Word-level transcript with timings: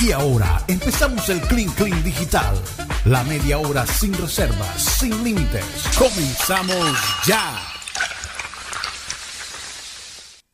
Y 0.00 0.12
ahora 0.12 0.62
empezamos 0.68 1.28
el 1.28 1.40
Clean 1.40 1.70
Clean 1.70 2.02
Digital. 2.04 2.54
La 3.04 3.24
media 3.24 3.58
hora 3.58 3.86
sin 3.86 4.12
reservas, 4.14 4.82
sin 4.82 5.24
límites. 5.24 5.64
Comenzamos 5.98 6.96
ya. 7.26 7.58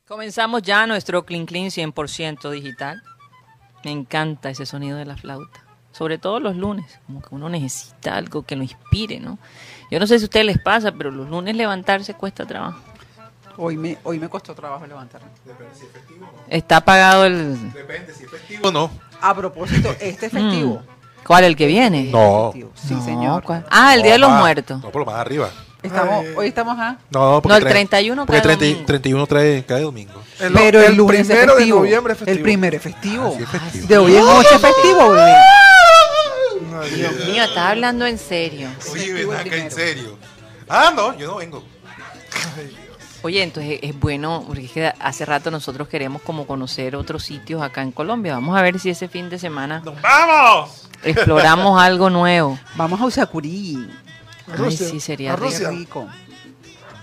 Comenzamos 0.07 0.63
ya 0.63 0.87
nuestro 0.87 1.25
Clean 1.27 1.47
Clean 1.47 1.67
100% 1.67 2.51
digital. 2.51 3.03
Me 3.85 3.91
encanta 3.91 4.51
ese 4.51 4.65
sonido 4.67 4.97
de 4.97 5.05
la 5.05 5.17
flauta. 5.17 5.65
Sobre 5.93 6.19
todo 6.19 6.41
los 6.41 6.57
lunes, 6.57 6.99
como 7.07 7.21
que 7.21 7.35
uno 7.35 7.49
necesita 7.49 8.17
algo 8.17 8.43
que 8.43 8.57
lo 8.57 8.63
inspire, 8.63 9.21
¿no? 9.21 9.39
Yo 9.91 10.01
no 10.01 10.07
sé 10.07 10.19
si 10.19 10.25
a 10.25 10.27
ustedes 10.27 10.47
les 10.47 10.59
pasa, 10.59 10.93
pero 10.93 11.11
los 11.11 11.29
lunes 11.29 11.55
levantarse 11.55 12.15
cuesta 12.15 12.47
trabajo. 12.47 12.81
Hoy 13.57 13.77
me, 13.77 13.97
hoy 14.03 14.19
me 14.19 14.29
costó 14.29 14.55
trabajo 14.55 14.87
levantarme. 14.87 15.29
Está 16.49 16.81
pagado 16.85 17.25
el... 17.27 17.73
Depende 17.73 18.13
si 18.13 18.25
es 18.25 18.31
festivo 18.31 18.69
o 18.69 18.73
no. 18.73 18.91
A 19.21 19.35
propósito, 19.35 19.95
este 20.01 20.29
festivo. 20.29 20.77
Mm. 20.81 21.25
¿Cuál? 21.27 21.45
¿El 21.45 21.57
que 21.57 21.67
viene? 21.67 22.05
No. 22.05 22.51
Festivo. 22.53 22.73
Sí, 22.75 22.95
No, 22.95 23.05
señor. 23.05 23.43
¿cuál? 23.45 23.65
Ah, 23.71 23.95
el 23.95 24.03
Día 24.03 24.13
de 24.13 24.19
los 24.19 24.31
más- 24.31 24.41
Muertos. 24.41 24.81
No, 24.83 24.91
pero 24.91 25.05
más 25.05 25.15
arriba. 25.15 25.51
Estamos, 25.83 26.25
hoy 26.37 26.49
estamos 26.49 26.79
a... 26.79 26.97
No, 27.11 27.41
No, 27.45 27.57
el 27.57 27.63
trae- 27.65 27.71
31 27.71 28.27
Porque 28.27 28.41
cae 28.41 28.57
30 28.57 28.65
domingo. 28.65 28.87
31 28.87 29.27
trae 29.27 29.65
cada 29.65 29.81
domingo. 29.83 30.23
El, 30.41 30.53
pero 30.53 30.81
el, 30.81 30.87
el 30.87 30.95
lunes 30.97 31.21
es 31.21 31.27
primero 31.27 31.53
de 31.53 31.59
festivo. 31.59 31.79
noviembre 31.79 32.13
es 32.15 32.19
festivo. 32.19 32.37
El 32.37 32.43
primero 32.43 32.77
es 32.77 32.83
festivo. 32.83 33.27
Ah, 33.27 33.35
sí 33.37 33.43
es 33.43 33.49
festivo. 33.51 33.87
De 33.87 33.99
hoy 33.99 34.17
en 34.17 34.25
noche 34.25 34.49
es 34.55 34.61
festivo, 34.61 35.11
bebé. 35.11 35.35
Ay, 36.83 36.91
Dios 36.91 37.15
mío, 37.27 37.45
estás 37.45 37.59
hablando 37.71 38.07
en 38.07 38.19
serio. 38.19 38.69
Oye, 38.91 39.01
Festivo 39.05 39.31
ven 39.31 39.41
acá, 39.41 39.57
en 39.57 39.71
serio. 39.71 40.19
Ah, 40.69 40.93
no, 40.97 41.17
yo 41.19 41.27
no 41.29 41.37
vengo. 41.37 41.63
Oye, 43.25 43.43
entonces 43.43 43.79
es 43.81 43.99
bueno, 43.99 44.45
porque 44.47 44.67
es 44.67 44.71
que 44.71 44.93
hace 45.01 45.25
rato 45.25 45.51
nosotros 45.51 45.89
queremos 45.89 46.21
como 46.21 46.47
conocer 46.47 46.95
otros 46.95 47.25
sitios 47.25 47.63
acá 47.63 47.81
en 47.81 47.91
Colombia. 47.91 48.35
Vamos 48.35 48.55
a 48.55 48.61
ver 48.61 48.79
si 48.79 48.91
ese 48.91 49.09
fin 49.09 49.31
de 49.31 49.39
semana 49.39 49.81
¡Nos 49.83 49.99
vamos! 50.03 50.91
exploramos 51.03 51.81
algo 51.83 52.11
nuevo. 52.11 52.59
Vamos 52.77 53.01
a 53.01 53.07
Usacurí. 53.07 53.89
Ay, 54.47 54.55
Rusia, 54.59 54.87
sí, 54.87 55.01
sería 55.01 55.37
rico. 55.37 56.07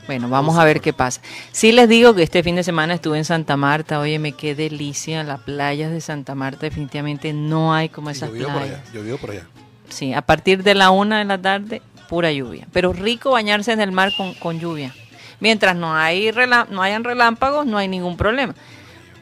Bueno, 0.05 0.29
vamos 0.29 0.59
a 0.59 0.63
ver 0.63 0.79
qué 0.79 0.93
pasa. 0.93 1.21
Sí 1.51 1.71
les 1.71 1.89
digo 1.89 2.13
que 2.13 2.21
este 2.21 2.43
fin 2.43 2.55
de 2.55 2.63
semana 2.63 2.93
estuve 2.93 3.17
en 3.17 3.25
Santa 3.25 3.57
Marta. 3.57 3.99
Oye, 3.99 4.19
me 4.19 4.33
qué 4.33 4.53
delicia. 4.53 5.23
Las 5.23 5.39
playas 5.39 5.91
de 5.91 6.01
Santa 6.01 6.35
Marta 6.35 6.59
definitivamente 6.61 7.33
no 7.33 7.73
hay 7.73 7.89
como 7.89 8.11
esas 8.11 8.29
Yo 8.29 8.35
vivo 8.35 8.47
por 8.49 8.57
playas. 8.61 8.79
allá. 8.81 8.93
Yo 8.93 9.01
vivo 9.01 9.17
por 9.17 9.31
allá. 9.31 9.47
Sí, 9.89 10.13
a 10.13 10.21
partir 10.21 10.61
de 10.61 10.75
la 10.75 10.91
una 10.91 11.17
de 11.17 11.25
la 11.25 11.41
tarde, 11.41 11.81
pura 12.09 12.31
lluvia. 12.31 12.67
Pero 12.71 12.93
rico 12.93 13.31
bañarse 13.31 13.71
en 13.71 13.81
el 13.81 13.91
mar 13.91 14.11
con, 14.15 14.35
con 14.35 14.59
lluvia. 14.59 14.93
Mientras 15.41 15.75
no, 15.75 15.93
hay 15.93 16.31
relá- 16.31 16.67
no 16.69 16.81
hayan 16.81 17.03
relámpagos, 17.03 17.65
no 17.65 17.77
hay 17.77 17.89
ningún 17.89 18.15
problema. 18.15 18.55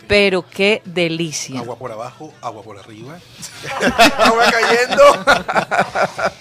Pero 0.07 0.43
qué 0.47 0.81
delicia. 0.85 1.59
Agua 1.59 1.77
por 1.77 1.91
abajo, 1.91 2.31
agua 2.41 2.61
por 2.63 2.77
arriba. 2.77 3.17
Agua 4.19 4.43
cayendo. 4.51 5.03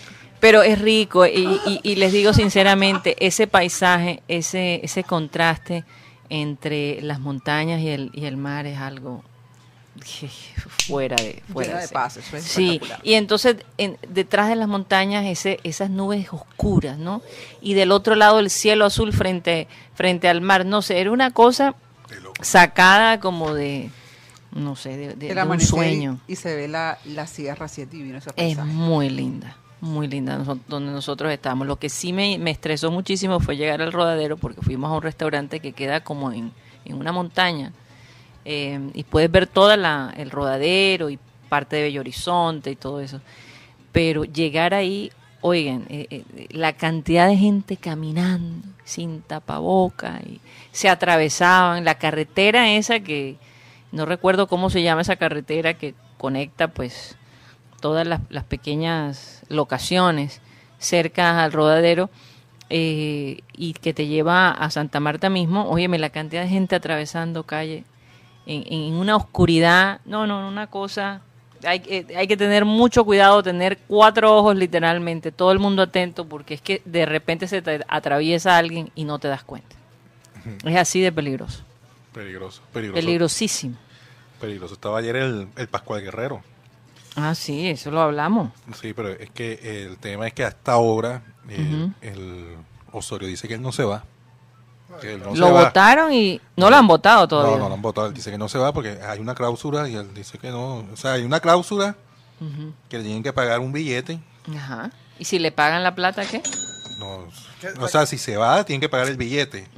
Pero 0.41 0.63
es 0.63 0.79
rico 0.81 1.27
y, 1.27 1.61
y- 1.67 1.81
y 1.83 1.97
les 1.97 2.13
digo 2.13 2.33
sinceramente, 2.33 3.17
ese 3.27 3.47
paisaje, 3.49 4.23
ese, 4.29 4.81
ese 4.85 5.03
contraste 5.03 5.85
entre 6.29 7.01
las 7.03 7.19
montañas 7.19 7.81
y 7.81 7.89
el, 7.89 8.11
y 8.15 8.27
el 8.27 8.37
mar 8.37 8.67
es 8.67 8.79
algo 8.79 9.25
fuera 10.87 11.17
de 11.17 11.43
fuera 11.53 11.69
Llena 11.71 11.81
de 11.81 11.87
serie. 11.87 11.93
paz, 11.95 12.17
eso 12.17 12.37
es 12.37 12.45
Sí, 12.45 12.81
y 13.03 13.15
entonces 13.15 13.57
en- 13.77 13.99
detrás 14.09 14.49
de 14.49 14.57
las 14.57 14.69
montañas 14.69 15.25
ese, 15.27 15.61
esas 15.65 15.91
nubes 15.91 16.29
oscuras, 16.33 16.99
¿no? 16.99 17.23
Y 17.61 17.75
del 17.75 17.93
otro 17.93 18.15
lado 18.15 18.39
el 18.39 18.51
cielo 18.51 18.85
azul 18.87 19.13
frente, 19.13 19.69
frente 19.95 20.29
al 20.29 20.41
mar, 20.41 20.65
no 20.67 20.83
sé, 20.83 21.01
era 21.01 21.11
una 21.11 21.31
cosa 21.31 21.75
sacada 22.41 23.21
como 23.21 23.55
de, 23.55 23.91
no 24.53 24.77
sé, 24.77 24.97
de, 24.97 25.15
de- 25.15 25.31
El 25.31 25.37
de 25.37 25.43
un 25.43 25.61
sueño. 25.61 26.21
Y, 26.27 26.33
y 26.33 26.37
se 26.37 26.55
ve 26.55 26.69
la, 26.69 26.99
la 27.05 27.27
sierra 27.27 27.67
así 27.67 27.83
es 27.83 27.91
divino 27.91 28.19
ese 28.19 28.31
Es 28.37 28.59
muy 28.59 29.11
linda, 29.11 29.57
muy 29.81 30.07
linda 30.09 30.39
donde 30.69 30.93
nosotros 30.93 31.31
estamos. 31.33 31.67
Lo 31.67 31.79
que 31.79 31.89
sí 31.89 32.13
me, 32.13 32.39
me 32.39 32.51
estresó 32.51 32.91
muchísimo 32.91 33.41
fue 33.41 33.57
llegar 33.57 33.83
al 33.83 33.93
rodadero 33.93 34.37
porque 34.37 34.63
fuimos 34.63 34.91
a 34.91 34.95
un 34.95 35.03
restaurante 35.03 35.61
que 35.61 35.73
queda 35.73 36.01
como 36.03 36.33
en, 36.33 36.53
en 36.85 36.97
una 36.97 37.13
montaña 37.13 37.73
eh, 38.51 38.81
y 38.95 39.05
puedes 39.05 39.31
ver 39.31 39.47
todo 39.47 39.73
el 39.73 40.31
rodadero 40.31 41.11
y 41.11 41.19
parte 41.51 41.77
de 41.77 41.83
Bello 41.83 42.01
Horizonte 42.01 42.71
y 42.71 42.77
todo 42.77 43.03
eso. 43.03 43.21
Pero 43.93 44.25
llegar 44.25 44.73
ahí, 44.73 45.13
oigan, 45.43 45.85
eh, 45.91 46.07
eh, 46.09 46.47
la 46.53 46.73
cantidad 46.73 47.29
de 47.29 47.37
gente 47.37 47.77
caminando 47.77 48.67
sin 48.85 49.21
tapaboca 49.21 50.21
y 50.27 50.41
se 50.73 50.89
atravesaban 50.89 51.85
la 51.85 51.97
carretera 51.97 52.71
esa 52.71 53.01
que 53.01 53.37
no 53.93 54.07
recuerdo 54.07 54.47
cómo 54.47 54.71
se 54.71 54.83
llama 54.83 55.03
esa 55.03 55.17
carretera 55.17 55.75
que 55.75 55.95
conecta 56.17 56.69
pues 56.69 57.19
todas 57.83 58.07
las, 58.07 58.23
las 58.31 58.45
pequeñas 58.45 59.43
locaciones 59.51 60.41
cerca 60.79 61.45
al 61.45 61.53
rodadero 61.53 62.09
eh, 62.71 63.43
y 63.53 63.75
que 63.75 63.93
te 63.93 64.07
lleva 64.07 64.51
a 64.51 64.71
Santa 64.71 65.01
Marta 65.01 65.29
mismo, 65.29 65.69
óyeme, 65.69 65.99
la 65.99 66.09
cantidad 66.09 66.45
de 66.45 66.49
gente 66.49 66.77
atravesando 66.77 67.45
calle 67.45 67.85
en, 68.49 68.65
en 68.73 68.95
una 68.95 69.15
oscuridad, 69.15 70.01
no, 70.05 70.27
no, 70.27 70.49
una 70.49 70.67
cosa, 70.67 71.21
hay, 71.65 71.81
que- 71.81 72.07
hay 72.17 72.27
que 72.27 72.37
tener 72.37 72.65
mucho 72.65 73.05
cuidado, 73.05 73.43
tener 73.43 73.79
cuatro 73.87 74.37
ojos 74.37 74.57
literalmente, 74.57 75.31
todo 75.31 75.53
el 75.53 75.59
mundo 75.61 75.83
atento, 75.83 76.25
porque 76.29 76.55
es 76.55 76.61
que 76.61 76.83
de 76.85 77.07
repente 77.07 77.47
se 77.47 77.63
te 77.63 77.85
atraviesa 77.87 78.57
alguien 78.57 78.91
y 78.97 79.05
no 79.05 79.19
te 79.21 79.29
das 79.29 79.45
cuenta. 79.45 79.77
Es 80.65 80.77
así 80.77 81.01
de 81.01 81.13
peligroso, 81.13 81.63
Peligroso, 82.15 82.63
peligroso. 82.73 83.01
peligrosísimo. 83.05 83.77
Peligroso. 84.41 84.75
Estaba 84.75 84.99
ayer 84.99 85.17
el, 85.17 85.49
el 85.57 85.69
Pascual 85.69 86.01
Guerrero. 86.01 86.43
Ah, 87.17 87.35
sí, 87.35 87.69
eso 87.69 87.91
lo 87.91 88.01
hablamos. 88.01 88.51
Sí, 88.81 88.93
pero 88.95 89.09
es 89.11 89.29
que 89.31 89.85
el 89.85 89.99
tema 89.99 90.27
es 90.29 90.33
que 90.33 90.45
hasta 90.45 90.73
ahora 90.73 91.23
eh, 91.49 91.61
Ujú. 91.61 91.93
el 92.01 92.57
Osorio 92.93 93.27
dice 93.29 93.49
que 93.49 93.55
él 93.55 93.63
no 93.63 93.73
se 93.73 93.83
va. 93.85 94.05
Que 95.01 95.15
él 95.15 95.23
no 95.23 95.35
lo 95.35 95.51
votaron 95.51 96.13
y 96.13 96.41
no 96.57 96.71
lo 96.71 96.77
han 96.77 96.87
votado 96.87 97.29
todavía. 97.29 97.53
No, 97.57 97.63
no 97.65 97.69
lo 97.69 97.75
han 97.75 97.83
votado. 97.83 98.07
Él 98.09 98.15
dice 98.15 98.31
que 98.31 98.39
no 98.39 98.49
se 98.49 98.59
va 98.59 98.73
porque 98.73 98.99
hay 99.07 99.19
una 99.21 99.35
cláusula 99.35 99.89
y 99.89 99.95
él 99.95 100.13
dice 100.15 100.39
que 100.39 100.51
no. 100.51 100.79
O 100.93 100.97
sea, 100.97 101.13
hay 101.13 101.23
una 101.25 101.41
cláusula 101.41 101.95
que 102.89 102.99
le 102.99 103.05
tienen 103.05 103.23
que 103.23 103.33
pagar 103.33 103.61
un 103.61 103.73
billete. 103.73 104.19
Ajá. 104.57 104.91
¿Y 105.19 105.25
si 105.25 105.39
le 105.39 105.53
pagan 105.53 105.83
la 105.83 105.95
plata, 105.95 106.25
qué? 106.25 106.43
No, 106.99 107.27
o 107.81 107.89
sea, 107.89 108.07
si 108.07 108.17
se 108.19 108.37
va, 108.37 108.65
tienen 108.65 108.81
que 108.81 108.89
pagar 108.89 109.09
el 109.09 109.17
billete. 109.17 109.69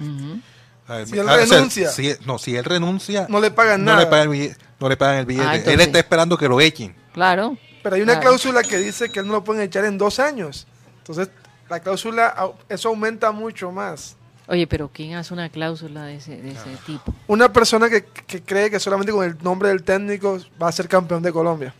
Ver, 0.88 1.06
Si 1.06 1.18
él 1.18 1.28
ah, 1.28 1.34
o 1.34 1.46
sea, 1.46 1.56
renuncia. 1.56 1.88
si- 1.90 2.14
no, 2.26 2.38
si 2.38 2.56
él 2.56 2.64
renuncia, 2.64 3.26
No 3.28 3.40
le 3.40 3.50
pagan 3.50 3.84
no 3.84 3.92
nada. 3.92 4.04
Le 4.04 4.06
pagan 4.10 4.24
el 4.24 4.28
billete, 4.30 4.56
no 4.78 4.88
le 4.88 4.96
pagan 4.96 5.16
el 5.18 5.26
billete. 5.26 5.46
Ah, 5.46 5.54
él 5.56 5.80
está 5.80 5.98
esperando 5.98 6.36
que 6.36 6.48
lo 6.48 6.60
echen. 6.60 6.94
Claro. 7.12 7.56
Pero 7.82 7.96
hay 7.96 8.02
una 8.02 8.14
Claro. 8.14 8.28
cláusula 8.28 8.62
que 8.62 8.76
dice 8.78 9.08
que 9.10 9.20
él 9.20 9.26
no 9.26 9.32
lo 9.34 9.44
pueden 9.44 9.62
echar 9.62 9.84
en 9.84 9.98
dos 9.98 10.18
años. 10.18 10.66
Entonces, 10.98 11.30
la 11.68 11.80
cláusula, 11.80 12.34
eso 12.68 12.88
aumenta 12.90 13.32
mucho 13.32 13.72
más. 13.72 14.16
Oye, 14.50 14.66
pero 14.66 14.90
¿quién 14.92 15.14
hace 15.14 15.32
una 15.32 15.48
cláusula 15.48 16.04
de 16.04 16.16
ese, 16.16 16.36
de 16.42 16.50
ese 16.50 16.76
tipo? 16.84 17.14
Una 17.28 17.52
persona 17.52 17.88
que, 17.88 18.04
que 18.04 18.42
cree 18.42 18.68
que 18.68 18.80
solamente 18.80 19.12
con 19.12 19.24
el 19.24 19.38
nombre 19.42 19.68
del 19.68 19.84
técnico 19.84 20.38
va 20.60 20.68
a 20.68 20.72
ser 20.72 20.88
campeón 20.88 21.22
de 21.22 21.32
Colombia. 21.32 21.72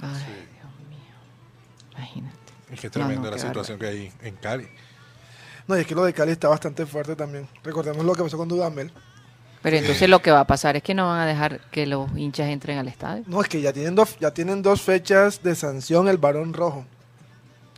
Ay, 0.00 0.08
Dios 0.10 0.88
mío. 0.90 1.92
Imagínate. 1.92 2.36
Es 2.72 2.80
que 2.80 2.86
es 2.88 2.96
No, 2.96 3.02
no, 3.02 3.06
tremenda 3.06 3.30
la 3.30 3.38
situación 3.38 3.78
que 3.78 3.86
hay 3.86 4.12
en 4.22 4.34
Cali. 4.36 4.66
No, 5.68 5.76
y 5.76 5.80
es 5.82 5.86
que 5.86 5.94
lo 5.94 6.04
de 6.04 6.12
Cali 6.12 6.32
está 6.32 6.48
bastante 6.48 6.84
fuerte 6.84 7.14
también. 7.14 7.48
Recordemos 7.62 8.04
lo 8.04 8.12
que 8.14 8.22
pasó 8.24 8.36
con 8.36 8.48
Dudamel. 8.48 8.90
Pero 9.62 9.76
entonces 9.76 10.08
lo 10.08 10.20
que 10.20 10.30
va 10.32 10.40
a 10.40 10.46
pasar 10.46 10.76
es 10.76 10.82
que 10.82 10.94
no 10.94 11.06
van 11.06 11.20
a 11.20 11.26
dejar 11.26 11.60
que 11.70 11.86
los 11.86 12.10
hinchas 12.16 12.48
entren 12.48 12.78
al 12.78 12.88
estadio. 12.88 13.22
No, 13.28 13.40
es 13.40 13.48
que 13.48 13.60
ya 13.60 13.72
tienen 13.72 13.94
dos, 13.94 14.16
ya 14.18 14.32
tienen 14.32 14.62
dos 14.62 14.82
fechas 14.82 15.42
de 15.42 15.54
sanción 15.54 16.08
el 16.08 16.18
varón 16.18 16.52
rojo. 16.54 16.84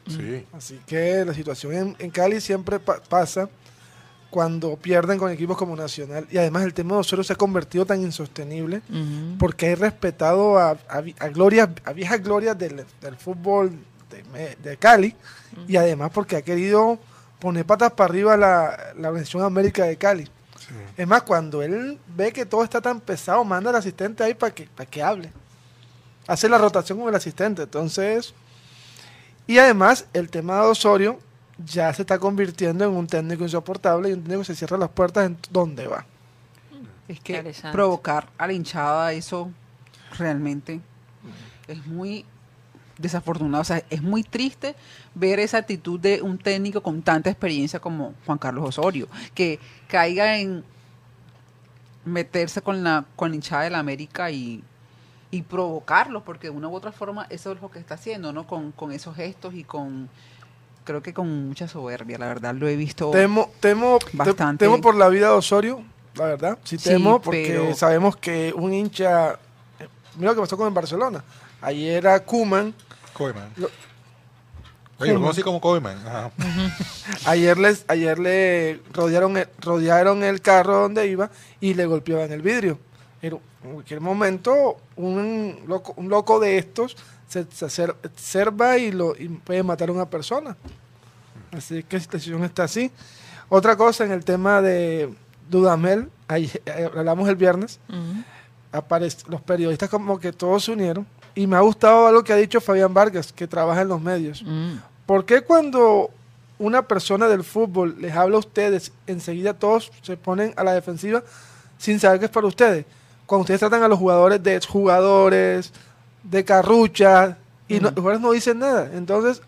Sí. 0.06 0.46
Así 0.54 0.80
que 0.86 1.22
la 1.26 1.34
situación 1.34 1.72
en, 1.74 1.96
en 1.98 2.10
Cali 2.10 2.40
siempre 2.40 2.78
pa- 2.80 3.00
pasa 3.02 3.48
cuando 4.30 4.76
pierden 4.76 5.18
con 5.18 5.30
equipos 5.30 5.56
como 5.56 5.74
Nacional. 5.74 6.26
Y 6.30 6.38
además 6.38 6.64
el 6.64 6.74
tema 6.74 6.94
de 6.94 7.00
Osorio 7.00 7.24
se 7.24 7.32
ha 7.32 7.36
convertido 7.36 7.86
tan 7.86 8.02
insostenible 8.02 8.82
porque 9.38 9.72
ha 9.72 9.74
respetado 9.76 10.58
a, 10.58 10.70
a 10.70 11.02
a 11.18 11.28
glorias, 11.28 11.68
a 11.84 11.92
viejas 11.92 12.22
glorias 12.22 12.58
del, 12.58 12.84
del 13.00 13.16
fútbol 13.16 13.72
de, 14.62 14.76
Cali 14.76 15.14
y 15.66 15.76
además 15.76 16.10
porque 16.12 16.36
ha 16.36 16.42
querido 16.42 16.98
poner 17.38 17.64
patas 17.64 17.92
para 17.92 18.10
arriba 18.10 18.36
la, 18.36 18.92
la 18.98 19.08
Organización 19.08 19.42
América 19.42 19.84
de 19.84 19.96
Cali. 19.96 20.24
sí. 20.24 20.74
Es 20.96 21.06
más, 21.06 21.22
cuando 21.22 21.62
él 21.62 21.98
ve 22.16 22.32
que 22.32 22.44
todo 22.44 22.64
está 22.64 22.80
tan 22.80 23.00
pesado, 23.00 23.44
manda 23.44 23.70
al 23.70 23.76
asistente 23.76 24.24
ahí 24.24 24.34
para 24.34 24.54
que, 24.54 24.64
para 24.66 24.90
que 24.90 25.02
hable. 25.02 25.32
Hace 26.26 26.48
la 26.48 26.58
rotación 26.58 26.98
con 26.98 27.08
el 27.08 27.14
asistente. 27.14 27.62
Entonces, 27.62 28.34
y 29.46 29.58
además, 29.58 30.06
el 30.12 30.28
tema 30.28 30.56
de 30.56 30.66
Osorio 30.66 31.18
ya 31.64 31.92
se 31.92 32.02
está 32.02 32.18
convirtiendo 32.18 32.84
en 32.84 32.90
un 32.90 33.06
técnico 33.06 33.42
insoportable 33.44 34.10
y 34.10 34.12
un 34.12 34.22
técnico 34.22 34.40
que 34.40 34.46
se 34.46 34.54
cierra 34.54 34.78
las 34.78 34.90
puertas 34.90 35.26
en 35.26 35.36
donde 35.50 35.86
va. 35.86 36.06
Es 37.08 37.20
que 37.20 37.54
provocar 37.72 38.28
a 38.36 38.46
la 38.46 38.52
hinchada, 38.52 39.12
eso 39.12 39.50
realmente 40.18 40.80
es 41.66 41.86
muy 41.86 42.24
desafortunado. 42.98 43.62
O 43.62 43.64
sea, 43.64 43.82
es 43.88 44.02
muy 44.02 44.22
triste 44.22 44.74
ver 45.14 45.40
esa 45.40 45.58
actitud 45.58 45.98
de 45.98 46.20
un 46.22 46.38
técnico 46.38 46.82
con 46.82 47.02
tanta 47.02 47.30
experiencia 47.30 47.80
como 47.80 48.14
Juan 48.26 48.38
Carlos 48.38 48.68
Osorio, 48.68 49.08
que 49.34 49.58
caiga 49.86 50.38
en 50.38 50.64
meterse 52.04 52.60
con 52.62 52.84
la, 52.84 53.04
con 53.16 53.30
la 53.30 53.36
hinchada 53.36 53.62
de 53.62 53.70
la 53.70 53.78
América 53.78 54.30
y, 54.30 54.62
y 55.30 55.42
provocarlos, 55.42 56.22
porque 56.22 56.48
de 56.48 56.56
una 56.56 56.68
u 56.68 56.74
otra 56.74 56.92
forma 56.92 57.26
eso 57.30 57.52
es 57.52 57.60
lo 57.60 57.70
que 57.70 57.78
está 57.78 57.94
haciendo, 57.94 58.32
¿no? 58.32 58.46
Con, 58.46 58.72
con 58.72 58.92
esos 58.92 59.16
gestos 59.16 59.54
y 59.54 59.64
con, 59.64 60.08
creo 60.88 61.02
que 61.02 61.12
con 61.12 61.48
mucha 61.48 61.68
soberbia, 61.68 62.16
la 62.16 62.28
verdad, 62.28 62.54
lo 62.54 62.66
he 62.66 62.74
visto. 62.74 63.10
Temo, 63.10 63.50
temo, 63.60 63.98
te- 63.98 64.16
Bastante. 64.16 64.64
temo 64.64 64.80
por 64.80 64.94
la 64.94 65.08
vida 65.10 65.26
de 65.26 65.34
Osorio, 65.34 65.82
la 66.14 66.24
verdad. 66.24 66.58
Sí, 66.64 66.78
Sí, 66.78 66.88
temo 66.88 67.20
porque 67.20 67.46
pero- 67.62 67.74
sabemos 67.74 68.16
que 68.16 68.54
un 68.56 68.72
hincha. 68.72 69.38
Mira 70.16 70.30
lo 70.30 70.34
que 70.36 70.40
pasó 70.40 70.56
con 70.56 70.66
el 70.66 70.72
Barcelona. 70.72 71.22
Ayer 71.60 71.98
era 71.98 72.18
Kuman. 72.24 72.72
Koeman. 73.12 73.50
Lo- 73.56 73.68
Oye, 75.00 75.12
lo 75.12 75.20
conocí 75.20 75.42
como 75.42 75.60
Koeman. 75.60 75.98
Ajá. 76.06 76.30
Ayer, 77.26 77.58
les, 77.58 77.84
ayer 77.86 78.18
le 78.18 78.80
rodearon 78.92 79.36
el, 79.36 79.46
rodearon 79.60 80.24
el 80.24 80.40
carro 80.40 80.78
donde 80.80 81.06
iba 81.06 81.30
y 81.60 81.74
le 81.74 81.84
golpeaban 81.86 82.32
el 82.32 82.40
vidrio. 82.42 82.78
Pero 83.20 83.40
en 83.62 83.72
cualquier 83.74 84.00
momento 84.00 84.78
un 84.96 85.60
loco, 85.66 85.92
un 85.96 86.08
loco 86.08 86.40
de 86.40 86.56
estos 86.58 86.96
se, 87.28 87.44
se 87.52 87.84
observa 87.84 88.78
y, 88.78 88.90
lo, 88.90 89.14
y 89.16 89.28
puede 89.28 89.62
matar 89.62 89.90
a 89.90 89.92
una 89.92 90.06
persona. 90.08 90.56
Así 91.52 91.82
que 91.82 91.96
la 91.96 92.02
situación 92.02 92.44
está 92.44 92.64
así. 92.64 92.90
Otra 93.48 93.76
cosa 93.76 94.04
en 94.04 94.12
el 94.12 94.24
tema 94.24 94.60
de 94.60 95.12
Dudamel, 95.48 96.08
eh, 96.28 96.50
hablamos 96.94 97.28
el 97.28 97.36
viernes, 97.36 97.80
Ujú. 97.88 98.22
aparec- 98.72 99.26
los 99.28 99.40
periodistas 99.40 99.88
como 99.88 100.18
que 100.18 100.32
todos 100.32 100.64
se 100.64 100.72
unieron 100.72 101.06
y 101.34 101.46
me 101.46 101.56
ha 101.56 101.60
gustado 101.60 102.06
algo 102.06 102.22
que 102.22 102.32
ha 102.32 102.36
dicho 102.36 102.60
Fabián 102.60 102.92
Vargas, 102.92 103.32
que 103.32 103.46
trabaja 103.46 103.80
en 103.82 103.88
los 103.88 104.00
medios. 104.00 104.42
Mm. 104.44 104.76
¿Por 105.06 105.24
qué 105.24 105.40
cuando 105.40 106.10
una 106.58 106.82
persona 106.82 107.28
del 107.28 107.44
fútbol 107.44 107.96
les 108.00 108.14
habla 108.14 108.36
a 108.36 108.40
ustedes, 108.40 108.92
enseguida 109.06 109.54
todos 109.54 109.90
se 110.02 110.16
ponen 110.16 110.52
a 110.56 110.64
la 110.64 110.72
defensiva 110.74 111.22
sin 111.78 111.98
saber 111.98 112.18
que 112.18 112.26
es 112.26 112.30
para 112.30 112.46
ustedes? 112.46 112.84
Cuando 113.24 113.42
ustedes 113.42 113.60
tratan 113.60 113.82
a 113.82 113.88
los 113.88 113.98
jugadores 113.98 114.42
de 114.42 114.56
exjugadores, 114.56 115.72
de 116.22 116.44
carrucha, 116.44 117.38
y 117.68 117.74
no- 117.80 117.88
los 117.90 117.94
jugadores 117.94 118.20
no 118.20 118.32
dicen 118.32 118.58
nada. 118.58 118.90
Entonces, 118.92 119.40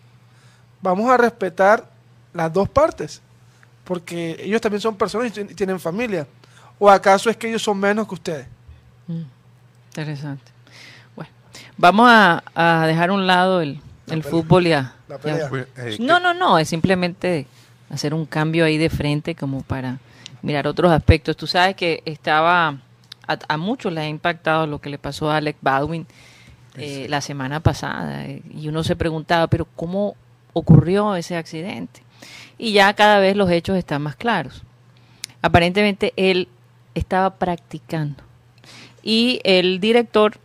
vamos 0.81 1.09
a 1.09 1.17
respetar 1.17 1.85
las 2.33 2.51
dos 2.51 2.69
partes, 2.69 3.21
porque 3.83 4.37
ellos 4.39 4.61
también 4.61 4.81
son 4.81 4.95
personas 4.95 5.27
y 5.35 5.41
tien- 5.41 5.51
y 5.51 5.55
tienen 5.55 5.79
familia. 5.79 6.27
¿O 6.79 6.89
acaso 6.89 7.29
es 7.29 7.37
que 7.37 7.47
ellos 7.49 7.61
son 7.61 7.79
menos 7.79 8.07
que 8.07 8.13
ustedes? 8.15 8.47
Mm, 9.07 9.21
Interesante. 9.89 10.51
Bueno, 11.15 11.29
vamos 11.77 12.09
a, 12.09 12.43
a 12.55 12.87
dejar 12.87 13.09
a 13.09 13.13
un 13.13 13.27
lado 13.27 13.61
el, 13.61 13.79
el 14.09 14.23
fútbol 14.23 14.67
y 14.67 14.73
a... 14.73 14.93
La 15.07 15.15
y 15.15 15.17
a- 15.17 15.19
pelea. 15.19 15.49
Pues, 15.49 15.67
eh, 15.77 15.97
no, 15.99 16.19
no, 16.19 16.33
no, 16.33 16.57
es 16.57 16.69
simplemente 16.69 17.45
hacer 17.89 18.13
un 18.13 18.25
cambio 18.25 18.63
ahí 18.65 18.77
de 18.77 18.89
frente 18.89 19.35
como 19.35 19.61
para 19.63 19.99
mirar 20.41 20.65
otros 20.65 20.91
aspectos. 20.91 21.35
Tú 21.35 21.45
sabes 21.45 21.75
que 21.75 22.01
estaba, 22.05 22.69
a, 23.27 23.37
a 23.47 23.57
muchos 23.57 23.91
les 23.91 24.05
ha 24.05 24.07
impactado 24.07 24.65
lo 24.65 24.79
que 24.79 24.89
le 24.89 24.97
pasó 24.97 25.29
a 25.29 25.37
Alec 25.37 25.57
Baldwin 25.61 26.07
eh, 26.77 27.05
la 27.09 27.19
semana 27.19 27.59
pasada 27.59 28.25
eh, 28.25 28.41
y 28.55 28.69
uno 28.69 28.81
se 28.83 28.95
preguntaba, 28.95 29.47
pero 29.47 29.67
¿cómo 29.75 30.15
ocurrió 30.53 31.15
ese 31.15 31.35
accidente? 31.35 32.01
Y 32.57 32.73
ya 32.73 32.93
cada 32.93 33.19
vez 33.19 33.35
los 33.35 33.49
hechos 33.49 33.77
están 33.77 34.01
más 34.01 34.15
claros. 34.15 34.61
Aparentemente 35.41 36.13
él 36.17 36.47
estaba 36.93 37.31
practicando 37.35 38.21
y 39.01 39.39
el 39.43 39.79
director 39.79 40.37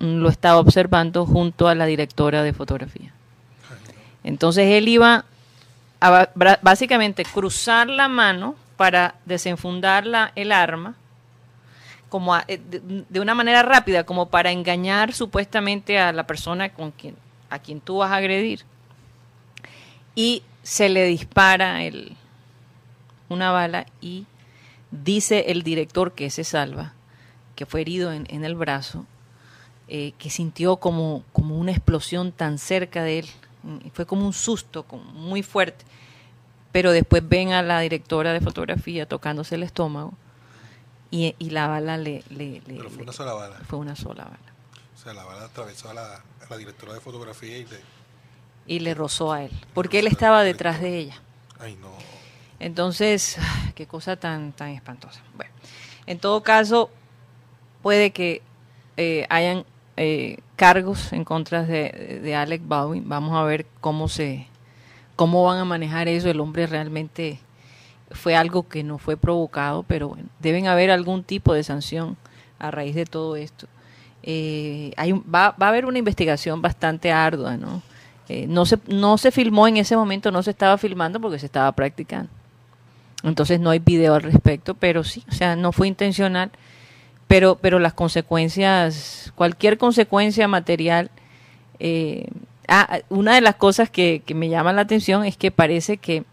lo 0.00 0.28
estaba 0.28 0.58
observando 0.58 1.26
junto 1.26 1.68
a 1.68 1.74
la 1.74 1.86
directora 1.86 2.42
de 2.42 2.52
fotografía. 2.52 3.12
Entonces 4.24 4.66
él 4.72 4.88
iba 4.88 5.24
a 6.00 6.28
básicamente 6.62 7.24
cruzar 7.24 7.88
la 7.88 8.08
mano 8.08 8.54
para 8.76 9.14
desenfundar 9.24 10.06
la- 10.06 10.32
el 10.36 10.52
arma 10.52 10.94
como 12.08 12.34
a- 12.34 12.44
eh, 12.48 12.58
de, 12.70 13.04
de 13.08 13.20
una 13.20 13.34
manera 13.34 13.62
rápida, 13.62 14.04
como 14.04 14.26
para 14.28 14.50
engañar 14.50 15.12
supuestamente 15.12 15.98
a 15.98 16.12
la 16.12 16.26
persona 16.26 16.70
con 16.70 16.90
quien, 16.92 17.14
a 17.50 17.58
quien 17.58 17.80
tú 17.80 17.98
vas 17.98 18.10
a 18.10 18.16
agredir. 18.16 18.64
Y 20.14 20.42
se 20.62 20.88
le 20.88 21.04
dispara 21.04 21.84
el, 21.84 22.16
una 23.28 23.50
bala 23.50 23.86
y 24.00 24.26
dice 24.90 25.46
el 25.48 25.62
director 25.62 26.12
que 26.12 26.30
se 26.30 26.44
salva, 26.44 26.92
que 27.56 27.66
fue 27.66 27.80
herido 27.82 28.12
en, 28.12 28.26
en 28.30 28.44
el 28.44 28.54
brazo, 28.56 29.06
eh, 29.88 30.12
que 30.18 30.30
sintió 30.30 30.76
como, 30.76 31.22
como 31.32 31.56
una 31.58 31.70
explosión 31.72 32.32
tan 32.32 32.58
cerca 32.58 33.02
de 33.02 33.20
él. 33.20 33.26
Mm, 33.62 33.88
Fue 33.92 34.06
como 34.06 34.26
un 34.26 34.32
susto 34.32 34.82
como 34.84 35.04
muy 35.12 35.42
fuerte. 35.42 35.84
Pero 36.72 36.92
después 36.92 37.26
ven 37.26 37.52
a 37.52 37.62
la 37.62 37.80
directora 37.80 38.32
de 38.32 38.40
fotografía 38.40 39.06
tocándose 39.08 39.54
el 39.54 39.62
estómago 39.62 40.12
y, 41.10 41.34
y 41.38 41.50
la 41.50 41.66
bala 41.68 41.96
le, 41.96 42.22
le- 42.28 42.60
le- 42.66 42.76
Pero 42.76 42.88
fue 42.90 42.98
le- 42.98 43.02
una 43.04 43.12
sola 43.12 43.32
bala. 43.32 43.56
fue 43.66 43.78
una 43.78 43.96
sola 43.96 44.24
bala. 44.24 44.38
O 44.94 44.98
sea, 45.00 45.14
la 45.14 45.24
bala 45.24 45.44
atravesó 45.46 45.88
a 45.90 45.94
la, 45.94 46.14
a 46.16 46.22
la 46.50 46.56
directora 46.58 46.92
de 46.92 47.00
fotografía 47.00 47.56
y 47.56 47.64
le... 47.64 47.80
Y 48.68 48.78
le 48.80 48.94
rozó 48.94 49.32
a 49.32 49.42
él, 49.42 49.50
porque 49.74 49.98
él 49.98 50.06
estaba 50.06 50.44
detrás 50.44 50.80
de 50.80 50.96
ella. 50.98 51.20
Ay, 51.58 51.76
no. 51.80 51.88
Entonces, 52.60 53.36
qué 53.74 53.86
cosa 53.86 54.16
tan, 54.16 54.52
tan 54.52 54.68
espantosa. 54.70 55.20
Bueno, 55.36 55.52
en 56.06 56.18
todo 56.18 56.42
caso, 56.42 56.90
puede 57.82 58.10
que 58.10 58.42
eh, 58.96 59.26
hayan 59.30 59.64
eh, 59.96 60.38
cargos 60.56 61.12
en 61.12 61.24
contra 61.24 61.62
de, 61.64 62.20
de 62.22 62.34
Alec 62.36 62.62
Baldwin. 62.64 63.08
Vamos 63.08 63.34
a 63.36 63.42
ver 63.44 63.66
cómo 63.80 64.08
se, 64.08 64.46
cómo 65.16 65.44
van 65.44 65.58
a 65.58 65.64
manejar 65.64 66.06
eso. 66.08 66.28
El 66.30 66.40
hombre 66.40 66.66
realmente 66.66 67.40
fue 68.10 68.36
algo 68.36 68.68
que 68.68 68.82
no 68.84 68.98
fue 68.98 69.16
provocado, 69.16 69.82
pero 69.82 70.08
bueno, 70.08 70.28
deben 70.40 70.66
haber 70.66 70.90
algún 70.90 71.24
tipo 71.24 71.52
de 71.54 71.62
sanción 71.62 72.16
a 72.58 72.70
raíz 72.70 72.94
de 72.94 73.04
todo 73.06 73.36
esto. 73.36 73.66
Eh, 74.22 74.92
hay 74.96 75.12
un- 75.12 75.24
va, 75.32 75.50
va 75.60 75.66
a 75.66 75.68
haber 75.70 75.86
una 75.86 75.98
investigación 75.98 76.60
bastante 76.60 77.12
ardua, 77.12 77.56
¿no? 77.56 77.82
Eh, 78.28 78.46
no 78.46 78.66
se 78.66 78.78
no 78.86 79.18
se 79.18 79.30
filmó 79.30 79.66
en 79.68 79.78
ese 79.78 79.96
momento, 79.96 80.30
no 80.30 80.42
se 80.42 80.50
estaba 80.50 80.78
filmando 80.78 81.20
porque 81.20 81.38
se 81.38 81.46
estaba 81.46 81.72
practicando. 81.72 82.30
Entonces 83.22 83.58
no 83.60 83.70
hay 83.70 83.80
video 83.80 84.14
al 84.14 84.22
respecto, 84.22 84.74
pero 84.74 85.02
sí, 85.04 85.24
o 85.28 85.32
sea, 85.32 85.56
no 85.56 85.72
fue 85.72 85.88
intencional, 85.88 86.50
pero 87.26 87.56
pero 87.56 87.78
las 87.78 87.94
consecuencias, 87.94 89.32
cualquier 89.34 89.78
consecuencia 89.78 90.46
material, 90.48 91.10
eh, 91.80 92.26
ah, 92.68 93.00
una 93.08 93.34
de 93.34 93.40
las 93.40 93.56
cosas 93.56 93.90
que, 93.90 94.22
que 94.24 94.34
me 94.34 94.48
llama 94.48 94.72
la 94.72 94.82
atención 94.82 95.24
es 95.24 95.36
que 95.36 95.50
parece 95.50 95.96
que 95.96 96.24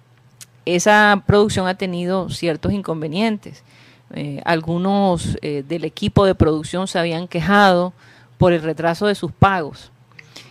esa 0.65 1.23
producción 1.25 1.67
ha 1.67 1.75
tenido 1.75 2.29
ciertos 2.29 2.73
inconvenientes. 2.73 3.63
Eh, 4.13 4.41
algunos 4.45 5.37
eh, 5.41 5.63
del 5.67 5.83
equipo 5.83 6.25
de 6.25 6.35
producción 6.35 6.87
se 6.87 6.99
habían 6.99 7.27
quejado 7.27 7.93
por 8.37 8.53
el 8.53 8.61
retraso 8.61 9.07
de 9.07 9.15
sus 9.15 9.31
pagos. 9.31 9.91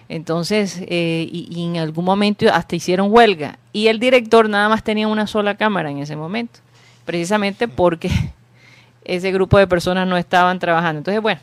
Entonces, 0.08 0.78
eh, 0.86 1.26
y, 1.30 1.48
y 1.50 1.64
en 1.64 1.78
algún 1.78 2.04
momento 2.04 2.46
hasta 2.52 2.76
hicieron 2.76 3.08
huelga. 3.10 3.58
Y 3.72 3.88
el 3.88 3.98
director 3.98 4.48
nada 4.48 4.68
más 4.68 4.82
tenía 4.84 5.08
una 5.08 5.26
sola 5.26 5.56
cámara 5.56 5.90
en 5.90 5.98
ese 5.98 6.14
momento, 6.16 6.60
precisamente 7.04 7.68
porque 7.68 8.10
ese 9.04 9.32
grupo 9.32 9.58
de 9.58 9.66
personas 9.66 10.06
no 10.06 10.16
estaban 10.16 10.58
trabajando. 10.58 10.98
Entonces, 10.98 11.22
bueno, 11.22 11.40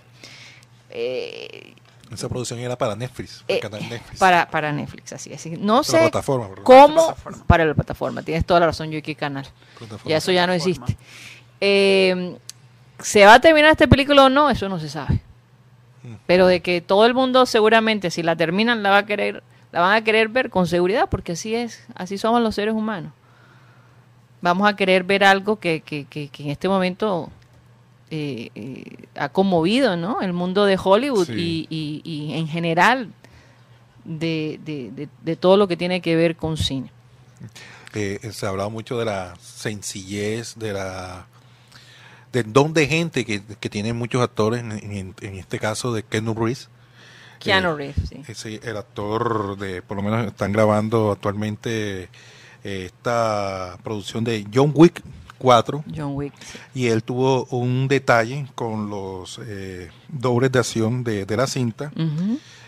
eh, 0.89 1.74
Esa 2.13 2.27
producción 2.29 2.59
era 2.59 2.77
para 2.77 2.95
Netflix, 2.95 3.43
el 3.47 3.57
eh, 3.57 3.59
canal 3.59 3.81
Netflix. 3.89 4.19
para, 4.19 4.50
para 4.50 4.71
Netflix, 4.71 5.13
así 5.13 5.31
es. 5.33 5.45
No 5.59 5.75
Para 5.75 5.77
la 5.77 5.83
sé 5.83 5.97
plataforma, 6.00 6.50
cómo 6.63 7.15
para 7.47 7.65
la 7.65 7.74
plataforma. 7.74 8.21
Tienes 8.24 8.45
toda 8.45 8.59
la 8.59 8.65
razón, 8.67 8.91
yo 8.91 9.01
qué 9.01 9.15
canal. 9.15 9.45
Plataforma. 9.77 10.09
Ya 10.09 10.17
eso 10.17 10.31
ya 10.31 10.45
no 10.45 10.53
existe. 10.53 10.97
Eh, 11.62 12.36
¿Se 13.00 13.25
va 13.25 13.36
a 13.36 13.39
terminar 13.41 13.71
esta 13.71 13.88
película 13.88 14.25
o 14.25 14.29
no? 14.29 14.50
Eso 14.50 14.67
no 14.69 14.79
se 14.79 14.89
sabe. 14.89 15.21
Pero 16.25 16.48
de 16.48 16.62
que 16.62 16.81
todo 16.81 17.05
el 17.05 17.13
mundo 17.13 17.46
seguramente 17.46 18.10
si 18.10 18.24
la 18.24 18.36
terminan 18.36 18.81
la 18.84 18.89
va 18.89 18.98
a 19.00 19.05
querer, 19.05 19.43
la 19.72 19.81
van 19.81 19.96
a 19.96 20.03
querer 20.03 20.29
ver 20.29 20.50
con 20.50 20.65
seguridad, 20.67 21.08
porque 21.10 21.34
así 21.34 21.53
es, 21.55 21.86
así 21.96 22.17
somos 22.17 22.41
los 22.41 22.55
seres 22.55 22.74
humanos. 22.74 23.13
Vamos 24.41 24.67
a 24.67 24.75
querer 24.75 25.03
ver 25.03 25.24
algo 25.24 25.60
que, 25.60 25.81
que, 25.81 26.05
que, 26.05 26.27
que 26.29 26.43
en 26.43 26.50
este 26.50 26.67
momento 26.67 27.29
eh, 28.10 28.50
eh, 28.55 28.84
ha 29.15 29.29
conmovido, 29.29 29.96
¿no? 29.96 30.22
El 30.22 30.34
mundo 30.34 30.65
de 30.65 30.79
Hollywood 30.84 31.27
Sí. 31.27 31.67
y, 31.70 32.01
y- 32.03 32.29
y 32.31 32.34
en 32.34 32.48
general 32.48 33.10
de, 34.03 34.60
de, 34.65 34.89
de, 34.91 35.10
de 35.22 35.36
todo 35.36 35.58
lo 35.58 35.67
que 35.67 35.77
tiene 35.77 36.01
que 36.01 36.15
ver 36.15 36.36
con 36.36 36.58
cine. 36.58 36.91
Eh, 37.93 38.20
se 38.31 38.46
ha 38.46 38.50
hablado 38.50 38.70
mucho 38.72 38.98
de 38.98 39.05
la 39.05 39.36
sencillez, 39.39 40.55
de 40.55 40.74
la 40.74 41.27
del 42.31 42.53
don 42.53 42.73
de 42.73 42.88
gente 42.88 43.25
que, 43.25 43.41
que 43.59 43.69
tienen 43.69 43.95
muchos 43.97 44.21
actores, 44.21 44.61
en, 44.61 44.71
en- 44.71 45.15
en 45.21 45.35
este 45.35 45.59
caso 45.59 45.93
de 45.93 46.03
Ken 46.03 46.25
Reeves. 46.35 46.69
Keanu 47.39 47.75
Reeves, 47.75 47.95
sí. 48.09 48.21
Ese, 48.27 48.59
el 48.63 48.77
actor 48.77 49.57
de, 49.57 49.81
por 49.81 49.97
lo 49.97 50.03
menos 50.03 50.27
están 50.27 50.51
grabando 50.51 51.11
actualmente 51.11 52.03
eh, 52.63 52.85
esta 52.85 53.77
producción 53.83 54.23
de 54.23 54.45
John 54.53 54.71
Wick 54.75 55.01
4 55.39 55.83
John 55.95 56.13
Wick. 56.13 56.33
sí. 56.39 56.57
y 56.75 56.88
él 56.88 57.01
tuvo 57.03 57.45
un 57.45 57.88
detalle 57.88 58.45
con 58.53 58.91
los 58.91 59.39
eh, 59.43 59.89
dobles 60.07 60.51
de 60.51 60.59
acción 60.59 61.03
de, 61.03 61.25
de 61.25 61.35
la 61.38 61.47
cinta. 61.47 61.91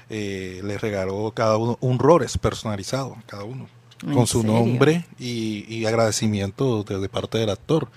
Eh, 0.09 0.61
le 0.63 0.77
regaló 0.77 1.31
cada 1.35 1.57
uno 1.57 1.77
un 1.81 1.97
Rores 1.99 2.37
personalizado, 2.37 3.15
cada 3.27 3.43
uno, 3.45 3.67
¿En 4.05 4.13
con 4.13 4.27
su 4.27 4.41
serio? 4.41 4.55
nombre 4.57 5.05
y, 5.19 5.65
y 5.73 5.85
agradecimiento 5.85 6.83
de, 6.83 6.99
de 6.99 7.09
parte 7.09 7.37
del 7.37 7.49
actor. 7.51 7.87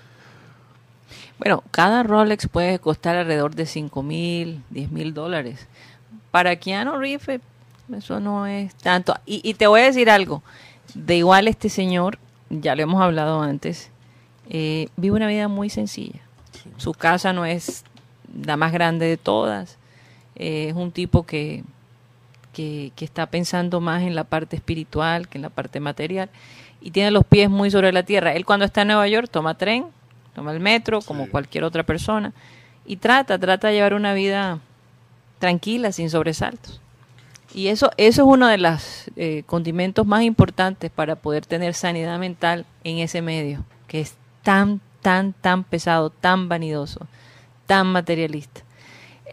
Bueno, 1.38 1.62
cada 1.70 2.02
Rolex 2.02 2.48
puede 2.48 2.78
costar 2.78 3.16
alrededor 3.16 3.54
de 3.54 3.66
5 3.66 4.02
mil, 4.02 4.62
10 4.70 4.90
mil 4.90 5.14
dólares. 5.14 5.66
Para 6.30 6.56
Keanu 6.56 6.98
Reeves, 6.98 7.40
eso 7.94 8.20
no 8.20 8.46
es 8.46 8.74
tanto. 8.76 9.14
Y, 9.26 9.40
y 9.48 9.54
te 9.54 9.66
voy 9.66 9.82
a 9.82 9.84
decir 9.84 10.10
algo. 10.10 10.42
De 10.94 11.16
igual 11.16 11.48
este 11.48 11.68
señor, 11.68 12.18
ya 12.48 12.74
lo 12.74 12.82
hemos 12.82 13.02
hablado 13.02 13.42
antes, 13.42 13.90
eh, 14.48 14.88
vive 14.96 15.16
una 15.16 15.26
vida 15.26 15.48
muy 15.48 15.70
sencilla. 15.70 16.20
Su 16.76 16.92
casa 16.92 17.32
no 17.32 17.44
es 17.44 17.84
la 18.44 18.56
más 18.56 18.72
grande 18.72 19.06
de 19.06 19.16
todas. 19.16 19.78
Eh, 20.36 20.68
es 20.70 20.74
un 20.74 20.92
tipo 20.92 21.24
que, 21.24 21.64
que, 22.52 22.92
que 22.96 23.04
está 23.04 23.26
pensando 23.26 23.80
más 23.80 24.02
en 24.02 24.14
la 24.14 24.24
parte 24.24 24.56
espiritual 24.56 25.28
que 25.28 25.38
en 25.38 25.42
la 25.42 25.50
parte 25.50 25.80
material 25.80 26.30
y 26.80 26.90
tiene 26.90 27.10
los 27.10 27.24
pies 27.24 27.50
muy 27.50 27.70
sobre 27.70 27.92
la 27.92 28.02
tierra. 28.04 28.34
Él 28.34 28.44
cuando 28.44 28.64
está 28.64 28.82
en 28.82 28.88
Nueva 28.88 29.08
York 29.08 29.28
toma 29.30 29.56
tren, 29.56 29.86
toma 30.36 30.52
el 30.52 30.60
metro, 30.60 31.00
como 31.00 31.24
Sí. 31.24 31.30
cualquier 31.30 31.64
otra 31.64 31.82
persona, 31.82 32.32
y 32.84 32.96
trata, 32.96 33.38
trata 33.38 33.68
de 33.68 33.74
llevar 33.74 33.94
una 33.94 34.12
vida 34.12 34.60
tranquila, 35.38 35.90
sin 35.92 36.10
sobresaltos. 36.10 36.80
Y 37.54 37.68
eso, 37.68 37.90
eso 37.96 38.22
es 38.22 38.28
uno 38.28 38.46
de 38.48 38.58
los 38.58 39.10
eh, 39.16 39.42
condimentos 39.46 40.06
más 40.06 40.22
importantes 40.22 40.90
para 40.90 41.16
poder 41.16 41.46
tener 41.46 41.72
sanidad 41.72 42.18
mental 42.18 42.66
en 42.84 42.98
ese 42.98 43.22
medio, 43.22 43.64
que 43.88 44.00
es 44.02 44.14
tan, 44.42 44.80
tan, 45.00 45.32
tan 45.32 45.64
pesado, 45.64 46.10
tan 46.10 46.50
vanidoso, 46.50 47.06
tan 47.66 47.86
materialista. 47.86 48.60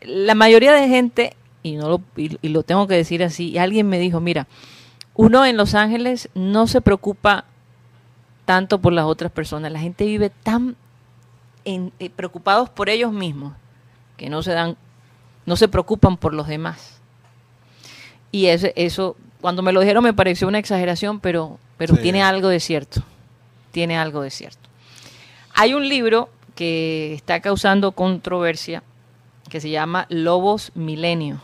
La 0.06 0.36
mayoría 0.36 0.72
de 0.72 0.88
gente, 0.88 1.36
y, 1.64 1.74
no 1.76 1.90
lo, 1.90 2.02
y, 2.16 2.38
y 2.42 2.48
lo 2.50 2.64
tengo 2.64 2.88
que 2.88 2.96
decir 2.96 3.24
así, 3.24 3.50
y 3.50 3.58
alguien 3.58 3.90
me 3.90 4.00
dijo, 4.00 4.22
mira, 4.22 4.48
uno 5.16 5.46
en 5.46 5.58
Los 5.58 5.76
Ángeles 5.76 6.30
no 6.34 6.66
se 6.66 6.80
preocupa 6.80 7.44
tanto 8.46 8.80
por 8.80 8.94
las 8.94 9.06
otras 9.06 9.32
personas, 9.32 9.72
la 9.72 9.80
gente 9.80 10.06
vive 10.06 10.30
tan 10.30 10.76
en- 11.66 11.92
eh, 12.00 12.10
preocupados 12.10 12.70
por 12.70 12.90
ellos 12.90 13.12
mismos 13.12 13.54
que 14.18 14.30
no 14.30 14.44
se 14.44 14.52
dan, 14.52 14.78
no 15.46 15.56
se 15.56 15.68
preocupan 15.68 16.18
por 16.18 16.34
los 16.34 16.48
demás. 16.48 17.00
Y 18.32 18.48
eso, 18.48 18.68
eso 18.76 19.16
cuando 19.42 19.62
me 19.62 19.72
lo 19.74 19.82
dijeron 19.82 20.04
me 20.04 20.14
pareció 20.14 20.48
una 20.48 20.60
exageración, 20.60 21.20
pero, 21.20 21.60
pero 21.78 21.96
Sí. 21.96 22.02
tiene 22.02 22.24
algo 22.24 22.48
de 22.48 22.60
cierto. 22.60 23.04
Tiene 23.72 23.98
algo 23.98 24.22
de 24.22 24.30
cierto. 24.30 24.70
Hay 25.54 25.74
un 25.74 25.88
libro 25.88 26.30
que 26.56 27.14
está 27.14 27.40
causando 27.42 27.92
controversia 27.92 28.84
que 29.50 29.60
se 29.60 29.70
llama 29.70 30.06
Lobos 30.10 30.72
Milenio. 30.76 31.42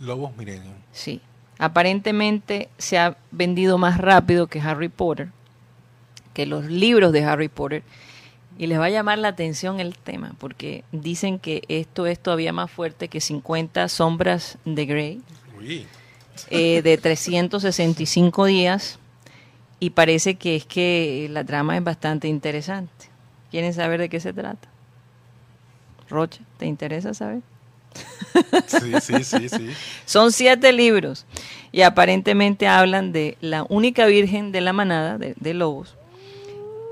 Lobos 0.00 0.36
Millennium. 0.36 0.74
Sí. 0.92 1.20
Aparentemente 1.58 2.68
se 2.78 2.98
ha 2.98 3.16
vendido 3.30 3.78
más 3.78 3.98
rápido 3.98 4.48
que 4.48 4.60
Harry 4.60 4.88
Potter, 4.88 5.28
que 6.34 6.44
los 6.46 6.64
libros 6.66 7.12
de 7.12 7.24
Harry 7.24 7.48
Potter. 7.48 7.82
Y 8.58 8.66
les 8.66 8.78
va 8.78 8.86
a 8.86 8.90
llamar 8.90 9.18
la 9.18 9.28
atención 9.28 9.80
el 9.80 9.96
tema, 9.96 10.32
porque 10.38 10.84
dicen 10.92 11.38
que 11.38 11.62
esto 11.68 12.06
es 12.06 12.18
todavía 12.18 12.52
más 12.52 12.70
fuerte 12.70 13.08
que 13.08 13.20
50 13.20 13.88
sombras 13.88 14.58
de 14.64 14.86
Grey, 14.86 15.20
Uy. 15.58 15.86
eh, 16.50 16.82
de 16.82 16.98
365 16.98 18.44
días. 18.46 18.98
Y 19.80 19.90
parece 19.90 20.36
que 20.36 20.54
es 20.54 20.64
que 20.64 21.26
la 21.30 21.42
trama 21.44 21.76
es 21.76 21.82
bastante 21.82 22.28
interesante. 22.28 22.92
¿Quieren 23.50 23.74
saber 23.74 23.98
de 24.00 24.08
qué 24.08 24.20
se 24.20 24.32
trata? 24.32 24.68
Rocha, 26.08 26.40
¿te 26.58 26.66
interesa 26.66 27.14
saber? 27.14 27.40
Sí, 28.66 28.92
sí, 29.00 29.24
sí, 29.24 29.48
sí. 29.48 29.70
Son 30.06 30.32
siete 30.32 30.72
libros 30.72 31.26
y 31.72 31.82
aparentemente 31.82 32.66
hablan 32.68 33.12
de 33.12 33.36
la 33.40 33.66
única 33.68 34.06
virgen 34.06 34.52
de 34.52 34.60
la 34.60 34.72
manada 34.72 35.18
de, 35.18 35.34
de 35.38 35.54
lobos. 35.54 35.96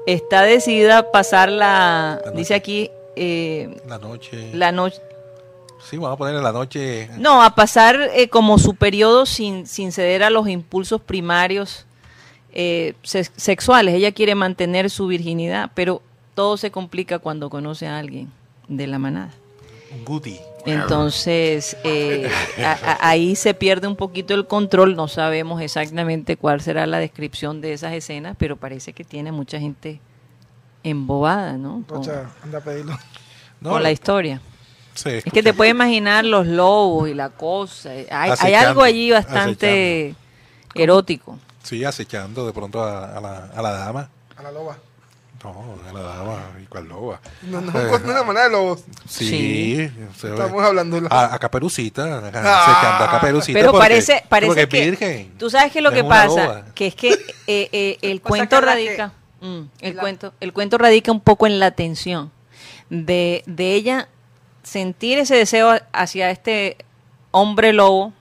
Está 0.07 0.42
decidida 0.42 0.99
a 0.99 1.11
pasar 1.12 1.50
la, 1.50 2.21
La 2.25 2.30
dice 2.33 2.54
aquí, 2.54 2.90
eh, 3.16 3.76
La 3.87 3.99
noche. 3.99 4.50
la 4.54 4.73
noche, 4.73 5.00
Sí, 5.88 5.97
vamos 5.97 6.14
a 6.14 6.16
ponerle 6.19 6.42
la 6.42 6.52
noche. 6.52 7.09
no, 7.19 7.42
a 7.42 7.54
pasar 7.54 7.99
eh, 8.14 8.28
como 8.28 8.59
su 8.59 8.75
periodo 8.75 9.25
sin, 9.26 9.66
sin 9.66 9.92
ceder 9.92 10.23
a 10.23 10.30
los 10.30 10.49
impulsos 10.49 11.00
primarios 11.00 11.87
eh, 12.52 12.95
se- 13.02 13.25
sexuales. 13.37 13.95
Ella 13.95 14.12
quiere 14.12 14.35
mantener 14.35 14.90
su 14.90 15.07
virginidad, 15.07 15.71
pero 15.75 16.02
todo 16.35 16.57
se 16.57 16.71
complica 16.71 17.19
cuando 17.19 17.49
conoce 17.50 17.87
a 17.87 17.99
alguien 17.99 18.30
de 18.69 18.87
la 18.87 18.99
manada. 18.99 19.30
Goodie. 20.04 20.40
Entonces, 20.67 21.76
eh, 21.85 22.31
a- 22.64 22.73
a- 22.73 23.09
ahí 23.09 23.35
se 23.37 23.55
pierde 23.55 23.87
un 23.87 23.97
poquito 23.97 24.35
el 24.35 24.47
control. 24.47 24.97
No 24.97 25.09
sabemos 25.09 25.61
exactamente 25.61 26.37
cuál 26.37 26.61
será 26.61 26.87
la 26.87 26.99
descripción 26.99 27.61
de 27.61 27.73
esas 27.73 27.93
escenas, 27.95 28.37
pero 28.38 28.57
parece 28.57 28.93
que 28.93 29.05
tiene 29.05 29.33
mucha 29.33 29.59
gente 29.59 30.00
embobada, 30.83 31.55
¿no? 31.55 31.85
Con, 31.87 31.99
Rocha, 31.99 32.31
anda 32.43 32.59
a 32.59 32.61
pedirlo. 32.62 32.97
No, 33.61 33.71
con 33.71 33.83
la 33.83 33.90
historia. 33.90 34.40
sí, 34.95 35.11
Es 35.11 35.25
que 35.33 35.43
te 35.43 35.52
puedes 35.52 35.73
imaginar 35.73 36.25
los 36.25 36.47
lobos 36.47 37.09
y 37.09 37.14
la 37.14 37.29
cosa. 37.31 37.90
Hay, 37.90 38.07
hay 38.11 38.31
Acechando, 38.31 38.69
algo 38.69 38.83
allí 38.83 39.11
bastante 39.11 40.14
erótico. 40.75 41.38
Sí, 41.62 41.85
acechando 41.85 42.47
de 42.47 42.52
pronto 42.52 42.83
a, 42.83 43.17
a 43.17 43.21
la, 43.21 43.45
a 43.55 43.62
la 43.62 43.71
dama. 43.73 44.09
A 44.37 44.43
la 44.43 44.50
loba. 44.50 44.79
No, 45.42 45.76
la 45.92 46.00
dama. 46.02 46.42
¿Y 46.62 46.66
cuál 46.66 46.88
loba? 46.88 47.20
No, 47.42 47.61
no, 47.61 47.70
Eh, 47.80 47.88
con 47.88 48.04
una 48.09 48.23
manera 48.23 48.44
de 48.47 48.52
lobos. 48.52 48.85
Sí. 49.09 49.26
Sí. 49.28 49.90
se 50.18 50.28
ve. 50.28 50.35
Estamos 50.35 50.62
hablando 50.62 50.97
de 50.97 51.02
la... 51.02 51.09
A, 51.11 51.35
a 51.35 51.38
Caperucita. 51.38 52.04
a- 52.18 52.30
Ah. 52.35 53.04
a 53.04 53.11
Caperucita. 53.12 53.59
Pero 53.59 53.73
porque- 53.73 53.82
parece, 53.85 54.25
parece 54.28 54.47
porque 54.49 54.62
es 54.62 54.68
que... 54.68 54.80
virgen. 54.90 55.32
Tú 55.38 55.49
sabes 55.50 55.73
que 55.73 55.80
lo 55.80 55.92
que 55.92 56.04
pasa, 56.04 56.44
loba. 56.47 56.64
que 56.75 56.87
es 56.88 56.94
que 56.94 57.12
eh, 57.47 57.68
eh, 57.73 57.99
el 58.02 58.20
cuento 58.20 58.61
que 58.61 58.66
radica... 58.66 59.12
Mm, 59.40 59.61
el, 59.80 59.97
la- 59.97 60.00
cuento, 60.02 60.35
el 60.40 60.52
cuento 60.52 60.76
radica 60.76 61.11
un 61.11 61.20
poco 61.20 61.47
en 61.47 61.59
la 61.59 61.70
tensión 61.70 62.30
de, 62.90 63.42
de 63.47 63.75
ella 63.75 64.09
sentir 64.62 65.18
ese 65.18 65.35
deseo 65.37 65.80
hacia 65.92 66.30
este 66.30 66.76
hombre 67.30 67.73
lobo 67.73 68.12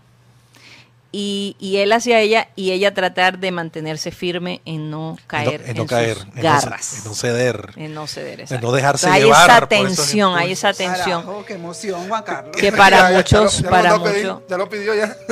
y, 1.11 1.55
y 1.59 1.77
él 1.77 1.91
hacia 1.91 2.19
ella 2.19 2.49
y 2.55 2.71
ella 2.71 2.93
tratar 2.93 3.39
de 3.39 3.51
mantenerse 3.51 4.11
firme 4.11 4.61
en 4.65 4.91
no 4.91 5.17
caer 5.27 5.61
en 5.61 5.65
no, 5.65 5.67
en 5.71 5.75
no 5.77 5.81
en 5.83 5.87
caer. 5.87 6.15
sus 6.17 6.25
en 6.25 6.35
no- 6.35 6.41
garras. 6.43 6.97
En 6.99 7.03
no 7.05 7.13
ceder. 7.15 7.69
En 7.77 7.93
no 7.95 8.07
ceder, 8.07 8.33
En 8.33 8.39
exacto. 8.41 8.67
no 8.67 8.73
dejarse 8.73 9.07
Entonces, 9.07 9.23
llevar 9.25 9.49
Hay 9.49 9.57
esa 9.57 9.67
tensión, 9.67 10.37
hay 10.37 10.51
esa 10.51 10.73
tensión 10.73 11.21
Carajo, 11.23 11.45
qué 11.45 11.53
emoción, 11.53 12.07
Juan 12.07 12.23
Carlos. 12.23 12.55
que 12.55 12.71
para 12.71 12.97
Ya, 12.99 13.03
ya, 13.03 13.09
ya 13.11 13.17
muchos, 13.17 13.41
lo- 13.41 13.49
ya 13.49 13.63
lo 13.63 13.69
para 13.69 13.97
muchos, 13.97 14.41
Ya 14.49 14.57
lo 14.57 14.69
pidió 14.69 14.93
ya. 14.95 15.15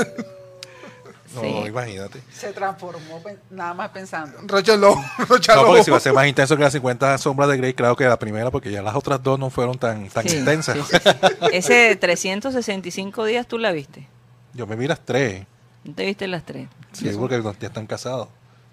No, 1.36 1.42
Sí. 1.42 1.48
imagínate. 1.68 2.22
Se 2.34 2.52
transformó 2.54 3.22
nada 3.52 3.74
más 3.76 3.90
pensando. 3.90 4.40
Rocha 4.44 4.74
el 4.74 4.82
lobo. 4.82 5.04
Rocha 5.28 5.56
No, 5.56 5.66
porque 5.68 5.84
si 5.84 5.92
va 5.92 5.98
a 5.98 6.00
ser 6.00 6.14
más 6.14 6.26
intenso 6.26 6.56
que 6.58 6.64
las 6.64 6.74
50 6.74 7.18
sombras 7.20 7.50
de 7.50 7.58
Grey, 7.58 7.74
claro 7.74 7.96
que 7.96 8.06
la 8.06 8.18
primera, 8.18 8.50
porque 8.50 8.72
ya 8.72 8.82
las 8.82 8.96
otras 8.96 9.22
dos 9.22 9.38
no 9.38 9.50
fueron 9.52 9.78
tan, 9.78 10.08
tan 10.10 10.28
Sí, 10.28 10.38
intensas. 10.38 10.78
sí, 10.78 10.84
sí, 10.90 10.98
sí. 11.04 11.48
Ese 11.52 11.74
de 11.74 11.96
365 11.98 13.26
días 13.26 13.46
tú 13.46 13.60
la 13.60 13.72
viste. 13.72 14.08
Yo 14.54 14.66
me 14.66 14.76
vi 14.76 14.88
las 14.88 15.02
tres. 15.06 15.46
¿No 15.84 15.94
te 15.94 16.06
viste 16.06 16.28
las 16.28 16.44
tres? 16.46 16.68
Sí, 16.92 17.10
porque 17.18 17.38
no- 17.40 17.54
ya 17.60 17.68
están 17.68 17.88
casados. 17.88 18.28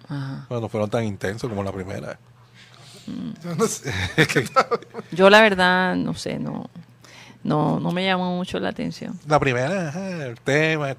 Ajá. 0.07 0.45
Pero 0.49 0.61
no 0.61 0.69
fueron 0.69 0.89
tan 0.89 1.03
intensos 1.03 1.49
como 1.49 1.63
la 1.63 1.71
primera. 1.71 2.19
Yo 3.43 3.55
no 3.55 3.67
sé. 3.67 3.91
Yo 5.11 5.29
la 5.29 5.41
verdad, 5.41 5.95
no 5.95 6.13
sé, 6.15 6.39
no, 6.39 6.69
no, 7.43 7.79
no 7.79 7.91
me 7.91 8.03
llamó 8.05 8.35
mucho 8.35 8.59
la 8.59 8.69
atención. 8.69 9.19
La 9.27 9.39
primera, 9.39 9.89
ajá, 9.89 10.25
el 10.25 10.39
tema, 10.41 10.95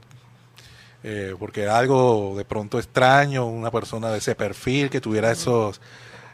eh, 1.02 1.34
porque 1.38 1.62
era 1.62 1.78
algo 1.78 2.34
de 2.36 2.44
pronto 2.44 2.78
extraño, 2.78 3.46
una 3.46 3.70
persona 3.70 4.10
de 4.10 4.18
ese 4.18 4.34
perfil 4.34 4.88
que 4.90 5.00
tuviera 5.00 5.30
esos 5.32 5.80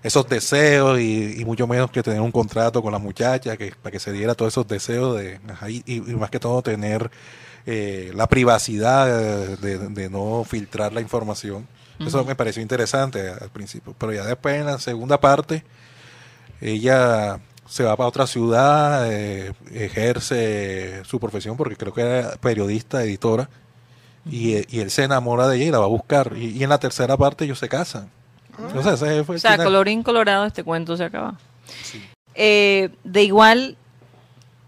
esos 0.02 0.28
deseos 0.28 0.98
y, 0.98 1.40
y 1.40 1.44
mucho 1.44 1.68
menos 1.68 1.88
que 1.92 2.02
tener 2.02 2.20
un 2.20 2.32
contrato 2.32 2.82
con 2.82 2.90
la 2.92 2.98
muchacha 2.98 3.56
que 3.56 3.72
para 3.80 3.92
que 3.92 4.00
se 4.00 4.10
diera 4.10 4.34
todos 4.34 4.52
esos 4.52 4.66
deseos 4.66 5.16
de 5.16 5.38
ajá, 5.48 5.70
y, 5.70 5.80
y 5.86 6.00
más 6.00 6.28
que 6.28 6.40
todo 6.40 6.60
tener 6.60 7.08
eh, 7.66 8.12
la 8.14 8.28
privacidad 8.28 9.56
de, 9.58 10.10
no 10.10 10.44
filtrar 10.48 10.92
la 10.92 11.00
información. 11.00 11.66
Eso 12.04 12.24
me 12.24 12.34
pareció 12.34 12.60
interesante 12.62 13.28
al 13.28 13.50
principio, 13.50 13.94
pero 13.96 14.12
ya 14.12 14.24
después 14.24 14.56
en 14.56 14.66
la 14.66 14.78
segunda 14.80 15.20
parte 15.20 15.62
ella 16.60 17.38
se 17.66 17.84
va 17.84 17.96
para 17.96 18.08
otra 18.08 18.26
ciudad, 18.26 19.10
eh, 19.10 19.52
ejerce 19.72 21.02
su 21.04 21.20
profesión 21.20 21.56
porque 21.56 21.76
creo 21.76 21.92
que 21.92 22.02
era 22.02 22.36
periodista, 22.36 23.02
editora, 23.02 23.48
y, 24.28 24.54
y 24.74 24.80
él 24.80 24.90
se 24.90 25.04
enamora 25.04 25.48
de 25.48 25.56
ella 25.56 25.64
y 25.66 25.70
la 25.70 25.78
va 25.78 25.84
a 25.84 25.88
buscar. 25.88 26.32
Y, 26.36 26.50
y 26.50 26.62
en 26.62 26.70
la 26.70 26.78
tercera 26.78 27.16
parte 27.16 27.44
ellos 27.44 27.58
se 27.58 27.68
casan. 27.68 28.10
O 28.74 28.82
sea, 28.82 28.94
ese 28.94 29.24
fue 29.24 29.36
O 29.36 29.38
sea, 29.38 29.52
final. 29.52 29.66
colorín 29.66 30.02
colorado, 30.02 30.44
este 30.44 30.62
cuento 30.62 30.96
se 30.96 31.04
acaba. 31.04 31.38
Eh, 32.34 32.90
de 33.04 33.22
igual, 33.22 33.76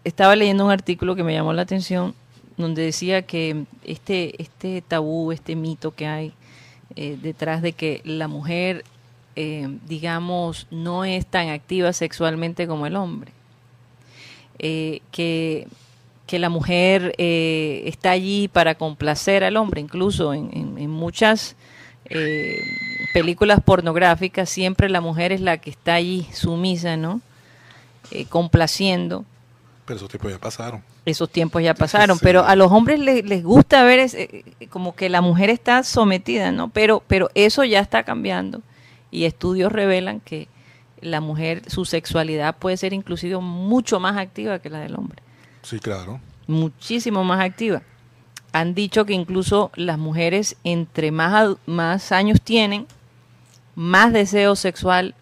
estaba 0.04 0.34
leyendo 0.36 0.64
un 0.64 0.70
artículo 0.70 1.14
que 1.14 1.22
me 1.22 1.34
llamó 1.34 1.52
la 1.52 1.62
atención, 1.62 2.14
donde 2.56 2.82
decía 2.82 3.22
que 3.22 3.64
este, 3.84 4.40
este 4.42 4.82
tabú, 4.86 5.32
este 5.32 5.56
mito 5.56 5.92
que 5.94 6.06
hay 6.06 6.32
eh, 6.96 7.18
detrás 7.20 7.62
de 7.62 7.72
que 7.72 8.00
la 8.04 8.28
mujer, 8.28 8.84
eh, 9.36 9.68
digamos, 9.88 10.66
no 10.70 11.04
es 11.04 11.26
tan 11.26 11.48
activa 11.48 11.92
sexualmente 11.92 12.66
como 12.68 12.86
el 12.86 12.94
hombre. 12.96 13.32
Eh, 14.60 15.00
que, 15.10 15.66
que 16.28 16.38
la 16.38 16.48
mujer 16.48 17.14
está 17.18 18.12
allí 18.12 18.46
para 18.48 18.76
complacer 18.76 19.42
al 19.42 19.56
hombre, 19.56 19.80
incluso 19.80 20.32
en, 20.32 20.50
en- 20.52 20.78
en 20.78 20.90
muchas 20.90 21.56
películas 23.12 23.60
pornográficas 23.64 24.48
siempre 24.50 24.88
la 24.88 25.00
mujer 25.00 25.32
es 25.32 25.40
la 25.40 25.56
que 25.58 25.70
está 25.70 25.94
allí 25.94 26.26
sumisa, 26.32 26.96
¿no? 26.96 27.20
complaciendo. 28.28 29.24
Pero 29.86 29.96
esos 29.96 30.08
tiempos 30.08 30.30
ya 30.30 30.38
pasaron. 30.38 30.82
Esos 31.06 31.28
tiempos 31.30 31.62
ya 31.62 31.74
pasaron, 31.74 32.16
Sí. 32.18 32.22
pero 32.24 32.44
a 32.46 32.56
los 32.56 32.72
hombres 32.72 32.98
les, 32.98 33.24
les 33.24 33.42
gusta 33.44 33.82
ver 33.84 33.98
ese- 33.98 34.44
eh, 34.60 34.66
como 34.68 34.94
que 34.96 35.08
la 35.10 35.20
mujer 35.20 35.50
está 35.50 35.82
sometida, 35.82 36.50
¿no? 36.50 36.68
Pero, 36.70 37.02
pero 37.06 37.28
eso 37.34 37.62
ya 37.64 37.80
está 37.80 38.04
cambiando 38.04 38.62
y 39.10 39.24
estudios 39.24 39.70
revelan 39.70 40.20
que 40.20 40.48
la 41.02 41.20
mujer, 41.20 41.62
su 41.70 41.84
sexualidad 41.84 42.56
puede 42.56 42.78
ser 42.78 42.94
inclusive 42.94 43.36
mucho 43.38 44.00
más 44.00 44.16
activa 44.16 44.58
que 44.60 44.70
la 44.70 44.78
del 44.80 44.94
hombre 44.94 45.22
Sí, 45.62 45.78
claro. 45.78 46.20
muchísimo 46.46 47.22
más 47.22 47.40
activa. 47.44 47.82
Han 48.52 48.74
dicho 48.74 49.04
que 49.04 49.12
incluso 49.12 49.70
las 49.74 49.98
mujeres 49.98 50.56
entre 50.64 51.10
más, 51.10 51.56
más 51.66 52.12
años 52.12 52.40
tienen, 52.40 52.86
más 53.74 54.12
deseo 54.14 54.56
sexual 54.56 55.14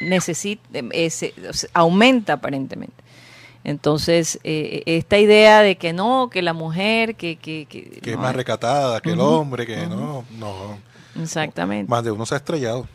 necesit- 0.00 0.58
eh, 0.72 1.10
se- 1.10 1.34
aumenta 1.74 2.32
aparentemente. 2.34 3.03
Entonces, 3.64 4.38
eh, 4.44 4.82
esta 4.86 5.18
idea 5.18 5.62
de 5.62 5.76
que 5.76 5.92
no, 5.92 6.28
que 6.30 6.42
la 6.42 6.52
mujer, 6.52 7.14
que... 7.16 7.36
Que, 7.36 7.66
que- 7.68 7.98
Que 8.02 8.12
es 8.12 8.18
más 8.18 8.36
recatada 8.36 9.00
que 9.00 9.10
el 9.12 9.20
hombre, 9.20 9.66
que 9.66 9.86
no, 9.86 10.24
no. 10.38 10.78
Exactamente. 11.20 11.90
Más 11.90 12.04
de 12.04 12.10
uno 12.10 12.26
se 12.26 12.34
ha 12.34 12.38
estrellado. 12.38 12.86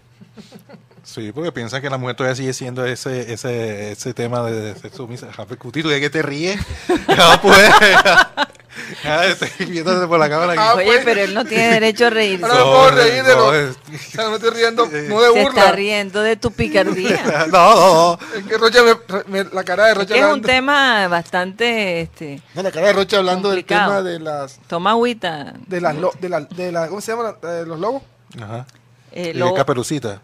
Sí, 1.04 1.32
porque 1.34 1.52
piensan 1.52 1.82
que 1.82 1.90
la 1.90 1.98
mujer 1.98 2.16
todavía 2.16 2.36
sigue 2.36 2.54
siendo 2.54 2.86
ese 2.86 3.34
ese 3.34 3.94
ese 3.94 4.14
tema 4.14 4.44
de 4.44 4.76
sexo. 4.76 5.08
Jafe 5.36 5.56
Cutito, 5.58 5.88
¿de 5.90 6.00
qué 6.00 6.10
te 6.10 6.22
ríes? 6.22 6.60
No 7.08 7.42
puedes. 7.42 7.72
Ah, 9.06 9.26
Estoy 9.28 9.66
viéndote 9.68 10.08
por 10.08 10.20
la 10.20 10.30
cámara. 10.30 10.54
Ah. 10.58 10.76
Oye, 10.76 10.86
pues. 10.86 11.02
pero 11.06 11.22
él 11.22 11.34
no 11.34 11.44
tiene 11.46 11.70
derecho 11.70 12.08
a 12.08 12.10
reírse. 12.10 12.46
Ahora 12.46 12.58
me 12.58 12.64
puedo 12.64 12.92
reír 12.92 13.24
de 13.24 13.36
no, 13.36 13.54
es- 13.54 13.76
O 13.94 14.12
sea, 14.12 14.24
no 14.26 14.30
me 14.32 14.36
estoy 14.38 14.50
riendo, 14.52 14.86
no 15.10 15.22
de 15.22 15.34
Se 15.34 15.42
está 15.42 15.52
burla. 15.52 15.72
riendo 15.72 16.22
de 16.22 16.36
tu 16.36 16.52
picardía. 16.52 17.48
no, 17.52 17.76
no, 17.76 18.18
no. 18.20 18.20
Es 18.38 18.46
que 18.46 18.58
Rocha 18.58 18.80
me, 18.84 18.96
me- 19.44 19.50
la 19.52 19.64
cara 19.64 19.86
de 19.88 19.94
Rocha 19.96 20.08
que 20.14 20.20
es 20.20 20.20
un 20.20 20.26
hablando. 20.26 20.48
tema 20.48 21.08
bastante... 21.08 22.02
Este, 22.02 22.42
No, 22.54 22.64
la 22.64 22.72
cara 22.72 22.88
de 22.88 22.94
Rocha 22.94 23.18
hablando 23.18 23.50
del 23.50 23.60
complicado. 23.60 23.90
tema 23.90 24.02
de 24.10 24.20
las 24.20 24.60
toma 24.68 24.92
agüita. 24.92 25.54
de 25.68 25.82
las 25.82 25.96
lo- 25.96 26.14
de 26.20 26.30
la, 26.30 26.40
de 26.42 26.72
la 26.72 26.88
¿cómo 26.88 27.02
se 27.02 27.12
llama? 27.12 27.36
La- 27.42 27.50
de 27.52 27.66
los 27.66 27.80
lobos. 27.80 28.04
Ajá. 28.42 28.66
Eh, 29.12 29.32
Y 29.34 29.38
lobo- 29.38 29.52
de 29.54 29.58
caperucita. 29.58 30.22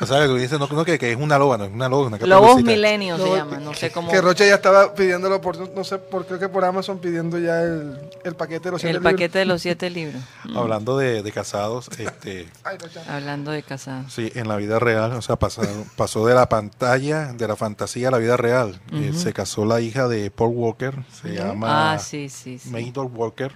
O 0.00 0.06
sea, 0.06 0.20
que 0.22 0.26
tú 0.26 0.34
dices, 0.34 0.58
no, 0.58 0.66
no, 0.66 0.84
que, 0.84 0.98
que 0.98 1.12
es 1.12 1.16
una 1.16 1.38
loba, 1.38 1.56
no 1.56 1.64
es 1.64 1.72
una 1.72 1.88
loba, 1.88 2.08
una 2.08 2.18
Lobos 2.18 2.62
milenios 2.62 3.20
se 3.20 3.30
llama, 3.30 3.58
no 3.58 3.72
sé 3.74 3.92
cómo. 3.92 4.10
Que 4.10 4.20
Rocha 4.20 4.44
ya 4.44 4.56
estaba 4.56 4.92
pidiéndolo 4.92 5.40
por 5.40 5.56
no 5.70 5.84
sé 5.84 5.98
por 5.98 6.26
creo 6.26 6.40
que 6.40 6.48
por 6.48 6.64
Amazon 6.64 6.98
pidiendo 6.98 7.38
ya 7.38 7.62
el, 7.62 8.00
el 8.24 8.34
paquete 8.34 8.64
de 8.64 8.70
los 8.72 8.80
siete 8.80 8.96
El 8.96 9.02
paquete 9.02 9.38
de 9.38 9.44
los 9.44 9.62
siete 9.62 9.90
libros. 9.90 10.20
Mm, 10.44 10.56
Hablando 10.58 10.98
de, 10.98 11.22
de 11.22 11.32
casados, 11.32 11.88
este, 11.98 12.34
libros. 12.34 12.58
Ay, 12.64 12.78
Rocha. 12.78 13.02
Hablando 13.08 13.52
de 13.52 13.62
casados. 13.62 14.12
sí, 14.12 14.32
en 14.34 14.48
la 14.48 14.56
vida 14.56 14.80
real, 14.80 15.12
o 15.12 15.22
sea, 15.22 15.36
pasó, 15.36 15.62
pasó 15.96 16.26
de 16.26 16.34
la 16.34 16.48
pantalla, 16.48 17.32
de 17.32 17.46
la 17.46 17.54
fantasía 17.54 18.08
a 18.08 18.10
la 18.10 18.18
vida 18.18 18.36
real. 18.36 18.80
Eh, 18.92 19.12
se 19.14 19.32
casó 19.32 19.64
la 19.64 19.80
hija 19.80 20.08
de 20.08 20.30
Paul 20.30 20.54
Walker, 20.54 20.94
se 21.22 21.34
llama 21.34 21.92
Ah, 21.94 21.98
sí, 21.98 22.28
sí, 22.28 22.58
sí. 22.58 22.68
Maidor 22.70 23.06
Walker. 23.06 23.52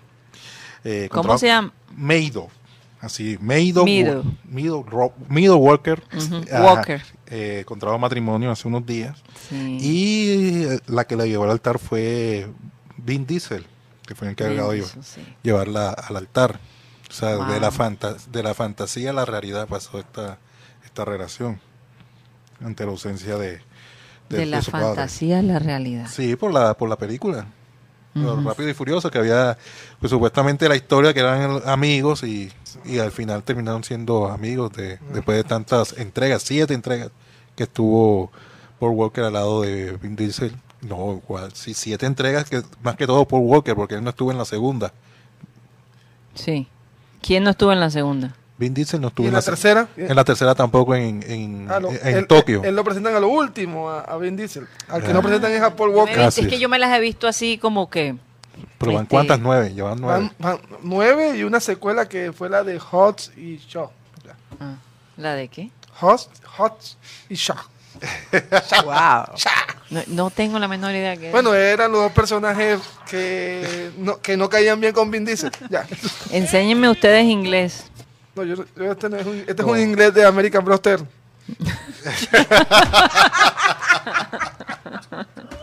Eh, 0.85 1.09
¿Cómo 1.11 1.37
se 1.37 1.49
llama? 1.49 1.73
Maidor. 1.97 2.49
Así, 3.00 3.38
Ro- 4.88 5.12
Maidor 5.28 5.59
Walker. 5.59 6.02
Ajá, 6.11 6.62
Walker. 6.64 7.02
eh, 7.26 7.62
contrajo 7.64 7.97
matrimonio 7.99 8.50
hace 8.50 8.67
unos 8.67 8.85
días. 8.85 9.17
Sí. 9.49 9.78
Y 9.81 10.62
eh, 10.64 10.81
la 10.88 11.07
que 11.07 11.14
la 11.17 11.25
llevó 11.26 11.45
al 11.45 11.50
altar 11.50 11.78
fue 11.78 12.49
Vin 12.97 13.25
Diesel, 13.26 13.64
que 14.05 14.14
fue 14.17 14.26
el 14.26 14.33
encargado 14.33 14.73
de 14.73 14.83
sí. 14.83 15.23
llevarla 15.43 15.90
al 15.90 16.17
altar. 16.17 16.59
O 17.09 17.12
sea, 17.12 17.37
de, 17.37 17.61
la 17.61 17.71
fanta- 17.71 18.17
de 18.33 18.43
la 18.43 18.52
fantasía 18.52 19.11
a 19.11 19.12
la 19.14 19.25
realidad 19.25 19.67
pasó 19.69 19.99
esta, 19.99 20.38
esta 20.85 21.05
relación 21.05 21.61
ante 22.62 22.85
la 22.85 22.90
ausencia 22.90 23.37
de, 23.38 23.61
De 24.28 24.45
la 24.45 24.61
su 24.61 24.73
padre. 24.73 24.87
fantasía 24.87 25.38
a 25.38 25.43
la 25.43 25.59
realidad. 25.61 26.09
Sí, 26.11 26.35
por 26.37 26.52
la, 26.52 26.75
por 26.76 26.88
la 26.88 26.97
película. 26.97 27.47
Ujú. 28.14 28.43
Rápido 28.43 28.69
y 28.69 28.75
Furioso, 28.75 29.11
que 29.11 29.19
había, 29.19 29.57
pues 30.00 30.11
supuestamente 30.11 30.69
la 30.69 30.75
historia 30.75 31.14
que 31.14 31.21
eran 31.21 31.62
amigos 31.67 32.25
y, 32.25 32.50
y 32.84 32.98
al 32.98 33.12
final 33.12 33.42
terminaron 33.42 33.84
siendo 33.84 34.28
amigos 34.28 34.72
de, 34.72 34.98
después 35.12 35.37
de 35.37 35.44
tantas 35.44 35.96
entregas, 35.98 36.42
siete 36.42 36.74
entregas 36.74 37.11
que 37.57 37.64
estuvo 37.64 38.31
Paul 38.78 38.92
Walker 38.94 39.24
al 39.24 39.33
lado 39.33 39.62
de 39.62 39.92
Vin 40.00 40.16
Diesel. 40.16 40.52
No, 40.83 41.20
igual, 41.24 41.52
sí, 41.54 41.74
siete 41.74 42.07
entregas, 42.07 42.48
que 42.48 42.62
más 42.83 42.96
que 42.96 43.07
todo 43.07 43.24
Paul 43.26 43.42
Walker, 43.42 43.74
porque 43.74 43.96
él 43.96 44.04
no 44.04 44.11
estuvo 44.11 44.31
en 44.31 44.38
la 44.38 44.44
segunda. 44.44 44.92
Sí. 46.35 46.68
¿Quién 47.20 47.44
no 47.44 47.50
estuvo 47.50 47.72
en 47.72 47.81
la 47.81 47.90
segunda? 47.90 48.35
Vin 48.59 48.74
Diesel 48.74 49.00
no 49.00 49.09
estuvo 49.09 49.26
¿Y 49.26 49.28
en 49.28 49.35
la 49.35 49.42
tercera? 49.42 49.88
En 49.96 50.14
la 50.16 50.24
tercera 50.24 50.54
tampoco 50.54 50.94
en, 50.94 51.22
en, 51.28 51.66
Ah, 51.70 51.81
en 52.02 52.16
él- 52.18 52.26
Tokio. 52.26 52.62
Él, 52.64 52.74
lo 52.74 52.85
presentan 52.85 53.14
a 53.14 53.20
lo 53.20 53.28
último, 53.28 53.88
a, 53.90 54.00
a 54.00 54.16
Vin 54.18 54.37
Diesel. 54.37 54.66
Al 54.88 55.02
que 55.02 55.11
Ah. 55.11 55.12
no 55.14 55.22
presentan 55.22 55.52
es 55.52 55.62
a 55.62 55.74
Paul 55.74 55.90
Walker. 55.90 56.18
Es 56.20 56.35
que 56.37 56.59
yo 56.59 56.68
me 56.68 56.78
las 56.78 56.96
he 56.96 57.00
visto 57.00 57.26
así 57.28 57.59
como 57.59 57.88
que... 57.90 58.16
Pero 58.79 58.92
van 58.92 59.03
este- 59.03 59.11
cuántas 59.11 59.40
nueve, 59.40 59.75
llevan 59.75 60.01
nueve. 60.01 60.31
Van, 60.38 60.59
van 60.59 60.79
nueve 60.83 61.37
y 61.37 61.42
una 61.44 61.61
secuela 61.61 62.09
que 62.09 62.33
fue 62.33 62.49
la 62.49 62.64
de 62.64 62.79
Hot 62.79 63.37
y 63.37 63.59
Shaw. 63.59 63.90
ah, 64.61 64.77
¿La 65.16 65.35
de 65.35 65.49
qué? 65.49 65.71
Hot, 65.94 66.29
Hot 66.57 66.79
y 67.29 67.35
Shaw. 67.35 67.57
Wow. 68.85 69.25
No, 69.90 70.03
no 70.09 70.29
tengo 70.29 70.59
la 70.59 70.68
menor 70.68 70.90
idea 70.90 71.16
que... 71.16 71.31
Bueno, 71.31 71.55
eran 71.55 71.90
los 71.90 72.03
dos 72.03 72.12
personajes 72.12 72.79
que 73.09 73.90
no, 73.97 74.21
que 74.21 74.37
no 74.37 74.51
caían 74.51 74.79
bien 74.79 74.92
con 74.92 75.11
Vin 75.11 75.25
Diesel. 75.25 75.51
Ya. 75.71 75.87
Enséñenme 76.31 76.90
ustedes 76.90 77.25
inglés. 77.25 77.85
No, 78.37 78.44
yo, 78.44 78.57
yo 78.77 78.92
este, 78.92 79.09
no 79.09 79.16
es 79.16 79.27
un, 79.27 79.38
este 79.47 79.62
es 79.62 79.66
un 79.66 79.81
inglés 79.81 80.12
de 80.12 80.27
American 80.27 80.62
Broster. 80.62 81.01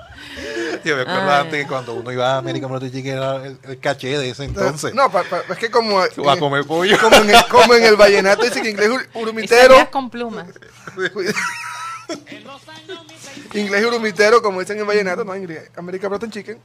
Yo 0.84 0.96
me 0.96 1.02
acuerdo 1.04 1.22
Ay. 1.32 1.42
antes 1.42 1.62
que 1.64 1.68
cuando 1.68 1.94
uno 1.94 2.12
iba 2.12 2.34
a 2.34 2.38
América 2.38 2.68
Chicken 2.80 3.08
era 3.08 3.46
el, 3.46 3.58
el 3.64 3.80
caché 3.80 4.18
de 4.18 4.30
ese 4.30 4.44
entonces. 4.44 4.94
No, 4.94 5.10
pa- 5.12 5.24
pa- 5.24 5.42
es 5.50 5.58
que 5.58 5.72
como, 5.72 5.98
va 5.98 6.34
a 6.34 6.38
comer 6.38 6.66
pollo. 6.66 6.98
como, 7.00 7.16
en 7.16 7.30
el, 7.30 7.46
como 7.50 7.74
en 7.74 7.84
el 7.86 7.96
vallenato 7.96 8.44
dice 8.44 8.62
que 8.62 8.70
inglés 8.70 8.90
Y 9.16 9.20
urumitero, 9.20 9.90
con 9.92 10.10
plumas. 10.10 10.48
inglés 13.54 13.86
urumitero, 13.86 14.42
como 14.42 14.60
dicen 14.60 14.80
en 14.80 14.88
vallenato, 14.88 15.24
no, 15.24 15.36
inglés, 15.36 15.70
American 15.76 16.10
Broster 16.10 16.30
Chicken. 16.30 16.60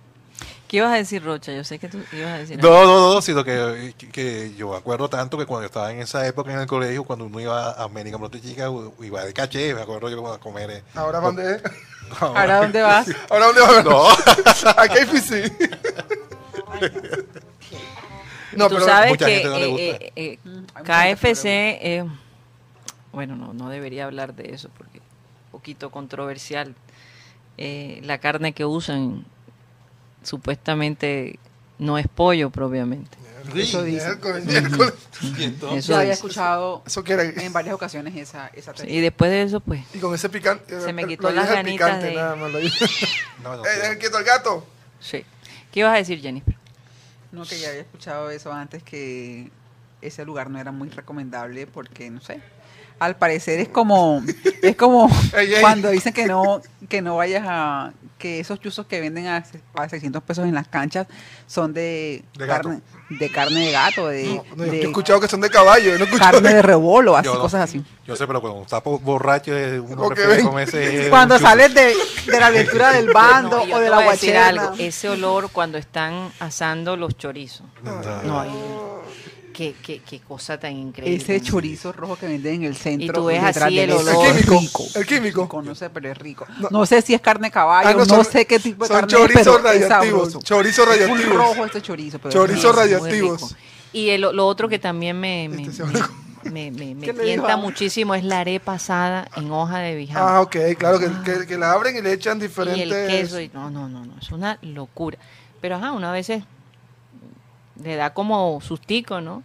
¿Qué 0.69 0.77
ibas 0.77 0.93
a 0.93 0.97
decir, 0.97 1.25
Rocha? 1.25 1.53
Yo 1.53 1.65
sé 1.65 1.81
que 1.81 1.89
tú 1.89 1.99
ibas 2.13 2.31
a 2.31 2.39
decir... 2.39 2.63
No, 2.63 2.85
no, 2.85 3.15
no, 3.15 3.23
sino 3.23 3.43
que, 3.45 3.93
que, 3.99 4.09
que 4.09 4.55
yo 4.55 4.77
acuerdo 4.77 5.11
tanto 5.11 5.37
que 5.37 5.45
cuando 5.45 5.67
estaba 5.67 5.91
en 5.91 5.99
esa 6.01 6.25
época 6.29 6.53
en 6.53 6.61
el 6.61 6.67
colegio, 6.69 7.03
cuando 7.03 7.25
uno 7.25 7.41
iba 7.41 7.73
a 7.73 7.83
América 7.85 8.19
Chicken, 8.31 8.93
iba 9.01 9.25
de 9.25 9.33
caché, 9.33 9.75
me 9.75 9.83
acuerdo 9.83 10.09
yo 10.09 10.33
a 10.33 10.39
comer. 10.39 10.71
eh, 10.71 10.83
Ahora, 10.95 11.19
¿dónde? 11.19 11.61
¿Ahora 12.21 12.61
dónde 12.63 12.83
vas? 12.83 13.09
¿Ahora 13.31 13.47
dónde 13.47 13.61
va 13.61 13.69
a 13.69 13.73
ver? 13.73 13.85
No. 13.85 14.09
a 14.77 14.89
KFC. 14.89 15.53
no, 18.57 18.69
Tú 18.69 18.75
pero 18.75 18.87
sabes 18.87 19.11
mucha 19.11 19.27
que 19.27 19.33
gente 19.35 19.49
no 19.49 19.59
le 19.59 19.67
gusta. 19.67 19.83
eh, 19.85 20.13
eh, 20.17 20.39
KFC, 20.85 21.45
eh, 21.47 22.05
bueno, 23.13 23.37
no, 23.37 23.53
no 23.53 23.69
debería 23.69 24.07
hablar 24.07 24.35
de 24.35 24.53
eso 24.55 24.71
porque 24.77 24.99
es 24.99 25.05
un 25.47 25.51
poquito 25.53 25.91
controversial. 25.91 26.75
Eh, 27.59 28.01
la 28.05 28.19
carne 28.19 28.53
que 28.53 28.65
usan 28.65 29.25
supuestamente 30.23 31.39
no 31.79 31.99
es 31.99 32.07
pollo 32.09 32.51
propiamente. 32.51 33.17
Eso 33.55 33.83
dice. 33.83 34.07
Miércoles, 34.07 34.45
miércoles. 34.45 34.93
Eso 35.21 35.79
Yo 35.81 35.95
había 35.97 36.01
dice. 36.01 36.13
escuchado 36.13 36.83
Eso 36.87 37.03
que 37.05 37.13
era. 37.15 37.23
en 37.25 37.53
varias 37.53 37.75
ocasiones 37.75 38.17
esa, 38.17 38.49
esa. 38.55 38.73
Y 38.87 39.01
después 39.01 39.31
de 39.31 39.43
eso, 39.43 39.61
pues, 39.61 39.83
Y 39.95 39.99
con 39.99 40.15
ese 40.15 40.29
picante. 40.29 40.81
Se 40.81 40.93
me 40.93 41.03
eh, 41.03 41.07
quitó 41.07 41.31
lo 41.31 41.37
las 41.37 41.45
dije 41.49 41.59
el 41.61 41.65
ganitas 41.67 41.87
picante, 41.89 42.07
de- 42.07 42.15
nada 42.15 42.37
más, 42.37 42.51
lo 42.53 42.59
dije. 42.59 42.87
No, 43.43 43.57
no, 43.57 43.65
Eh, 43.65 43.97
quieto 43.99 44.17
al 44.19 44.25
gato. 44.25 44.67
sí. 45.01 45.25
¿Qué 45.73 45.81
ibas 45.81 45.95
a 45.95 45.99
decir, 45.99 46.21
Jennifer? 46.21 46.55
No, 47.33 47.45
que 47.45 47.59
ya 47.61 47.69
había 47.69 47.83
escuchado 47.83 48.29
eso 48.31 48.53
antes, 48.53 48.83
que 48.83 49.51
ese 50.03 50.25
lugar 50.25 50.51
no 50.51 50.59
era 50.59 50.73
muy 50.73 50.89
recomendable 50.89 51.67
porque, 51.69 52.11
no 52.11 52.21
sé, 52.21 52.41
al 53.01 53.17
parecer 53.17 53.59
es 53.59 53.69
como, 53.69 54.23
es 54.63 54.77
como 54.77 55.09
Ey, 55.37 55.55
ey. 55.55 55.61
cuando 55.61 55.91
dicen 55.91 56.13
que 56.13 56.27
no, 56.27 56.61
que 56.89 57.03
no 57.03 57.17
vayas 57.17 57.45
a, 57.49 57.93
que 58.19 58.39
esos 58.41 58.61
chuzos 58.61 58.87
que 58.87 59.01
venden 59.01 59.27
a, 59.27 59.43
a 59.75 59.89
600 59.89 60.23
pesos 60.23 60.45
en 60.45 60.55
las 60.55 60.69
canchas 60.69 61.07
son 61.47 61.73
de, 61.73 62.23
De 62.37 62.47
carne, 62.47 62.81
de 63.09 63.33
carne 63.33 63.61
de 63.67 63.73
gato, 63.73 64.09
de, 64.09 64.25
No, 64.25 64.45
no, 64.57 64.67
yo 64.67 64.71
de 64.73 64.81
he 64.83 64.85
escuchado 64.85 65.19
que 65.21 65.27
son 65.29 65.41
de 65.41 65.49
caballo. 65.49 65.99
No 65.99 66.07
carne 66.19 66.53
de 66.55 66.61
rebolo, 66.63 67.17
así, 67.17 67.25
Yo 67.27 67.41
cosas 67.41 67.63
así. 67.63 67.83
Yo 68.07 68.15
sé, 68.17 68.27
pero 68.27 68.41
cuando 68.43 68.61
está 68.63 68.83
po- 68.83 68.99
borracho, 68.99 69.57
eh, 69.57 69.81
uno 69.81 70.07
prefiere 70.09 70.37
ven. 70.37 70.45
comerse. 70.47 71.07
Cuando 71.11 71.39
sales 71.39 71.73
de, 71.75 71.95
de 72.27 72.39
la 72.41 72.51
lectura 72.51 72.93
del 72.93 73.11
bando 73.13 73.63
o 73.63 73.79
de 73.79 73.89
la 73.89 73.97
voy 73.97 74.09
a 74.09 74.11
decir 74.13 74.33
guacherna. 74.35 74.63
algo. 74.63 74.75
Ese 74.79 75.09
olor 75.09 75.51
cuando 75.51 75.79
están 75.79 76.31
asando 76.41 76.97
los 76.97 77.17
chorizos. 77.17 77.67
No, 78.25 78.45
qué, 79.61 79.75
qué, 79.83 80.01
qué 80.09 80.21
cosa 80.21 80.59
tan 80.59 80.73
increíble. 80.75 81.17
Ese 81.23 81.39
chorizo 81.43 81.93
rojo 81.93 82.17
que 82.17 82.27
venden 82.27 82.55
en 82.55 82.65
el 82.65 82.77
centro. 82.77 83.07
Y 83.07 83.13
tú 83.13 83.25
ves 83.27 83.43
así 83.43 83.77
de 83.77 83.85
el 83.85 83.93
olor. 83.93 84.25
El 84.27 84.37
Es 84.39 84.47
químico. 84.47 84.59
rico. 84.61 84.85
El 84.99 85.07
químico. 85.07 85.63
No 85.63 85.75
sé, 85.75 85.91
pero 85.91 86.11
es 86.11 86.17
rico. 86.17 86.47
No. 86.59 86.69
No, 86.71 86.87
sé 86.87 87.03
si 87.03 87.13
es 87.13 87.21
carne 87.21 87.49
de 87.49 87.53
caballo, 87.53 87.89
Ah, 87.91 87.93
no, 87.93 88.07
son- 88.07 88.25
sé 88.25 88.47
qué 88.47 88.59
tipo 88.59 88.85
de 88.85 88.89
son 88.89 89.01
carne 89.01 89.13
es, 89.13 89.19
chorizos 89.21 89.43
pero 89.43 89.57
es 89.59 89.63
radioactivos, 89.83 90.29
Es 90.39 90.45
full 90.87 90.87
radioactivos. 91.19 91.37
rojo 91.37 91.65
este 91.67 91.83
chorizo. 91.83 92.19
Pero 92.19 92.31
Chorizos 92.33 92.65
es 92.65 92.71
rico. 92.71 92.77
radioactivos. 92.81 93.43
rico. 93.43 93.57
Y 93.93 94.09
el- 94.09 94.21
lo 94.23 94.47
otro 94.47 94.67
que 94.69 94.79
también 94.79 95.21
me, 95.21 95.49
me- 95.51 95.63
Este 95.65 95.85
me- 95.85 96.71
me, 96.71 96.95
me, 96.95 97.57
muchísimo 97.57 98.15
es 98.15 98.25
la 98.25 98.41
arepa 98.41 98.73
asada 98.75 99.29
en 99.37 99.51
hoja 99.51 99.81
de 99.81 99.95
bijama. 99.95 100.37
Ah, 100.37 100.41
ok, 100.41 100.57
claro, 100.79 100.99
que, 100.99 101.11
que, 101.23 101.47
que 101.47 101.59
la 101.59 101.73
abren 101.73 101.95
y 101.97 102.01
le 102.01 102.15
echan 102.15 102.39
y 102.39 102.43
diferentes... 102.43 102.83
el 102.91 103.09
queso. 103.09 103.39
y- 103.39 103.51
no, 103.53 103.69
no, 103.71 103.91
no, 103.91 104.07
no, 104.07 104.15
es 104.19 104.31
una 104.33 104.59
locura. 104.63 105.19
Pero 105.61 105.77
ajá, 105.77 105.93
una 105.93 106.11
veces 106.13 106.45
le 107.83 107.97
da 107.97 108.13
como 108.15 108.61
sustico, 108.61 109.21
¿no? 109.21 109.43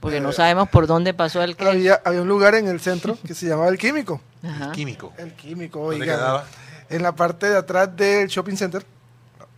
Porque 0.00 0.20
no 0.20 0.30
Eh, 0.30 0.32
sabemos 0.32 0.68
por 0.70 0.86
dónde 0.86 1.12
pasó 1.14 1.42
el 1.42 1.56
queso. 1.56 1.70
Había, 1.70 2.00
había 2.04 2.22
un 2.22 2.28
lugar 2.28 2.54
en 2.54 2.66
el 2.68 2.80
centro 2.80 3.18
que 3.26 3.34
se 3.34 3.46
llamaba 3.46 3.68
El 3.68 3.78
Químico. 3.78 4.20
Ajá. 4.42 4.72
Químico. 4.72 5.12
El 5.18 5.34
Químico, 5.34 5.80
¿Dónde 5.80 5.96
oiga. 6.02 6.16
quedaba? 6.16 6.44
En 6.88 7.02
la 7.02 7.12
parte 7.14 7.48
de 7.50 7.56
atrás 7.56 7.94
del 7.94 8.26
shopping 8.28 8.56
center. 8.56 8.84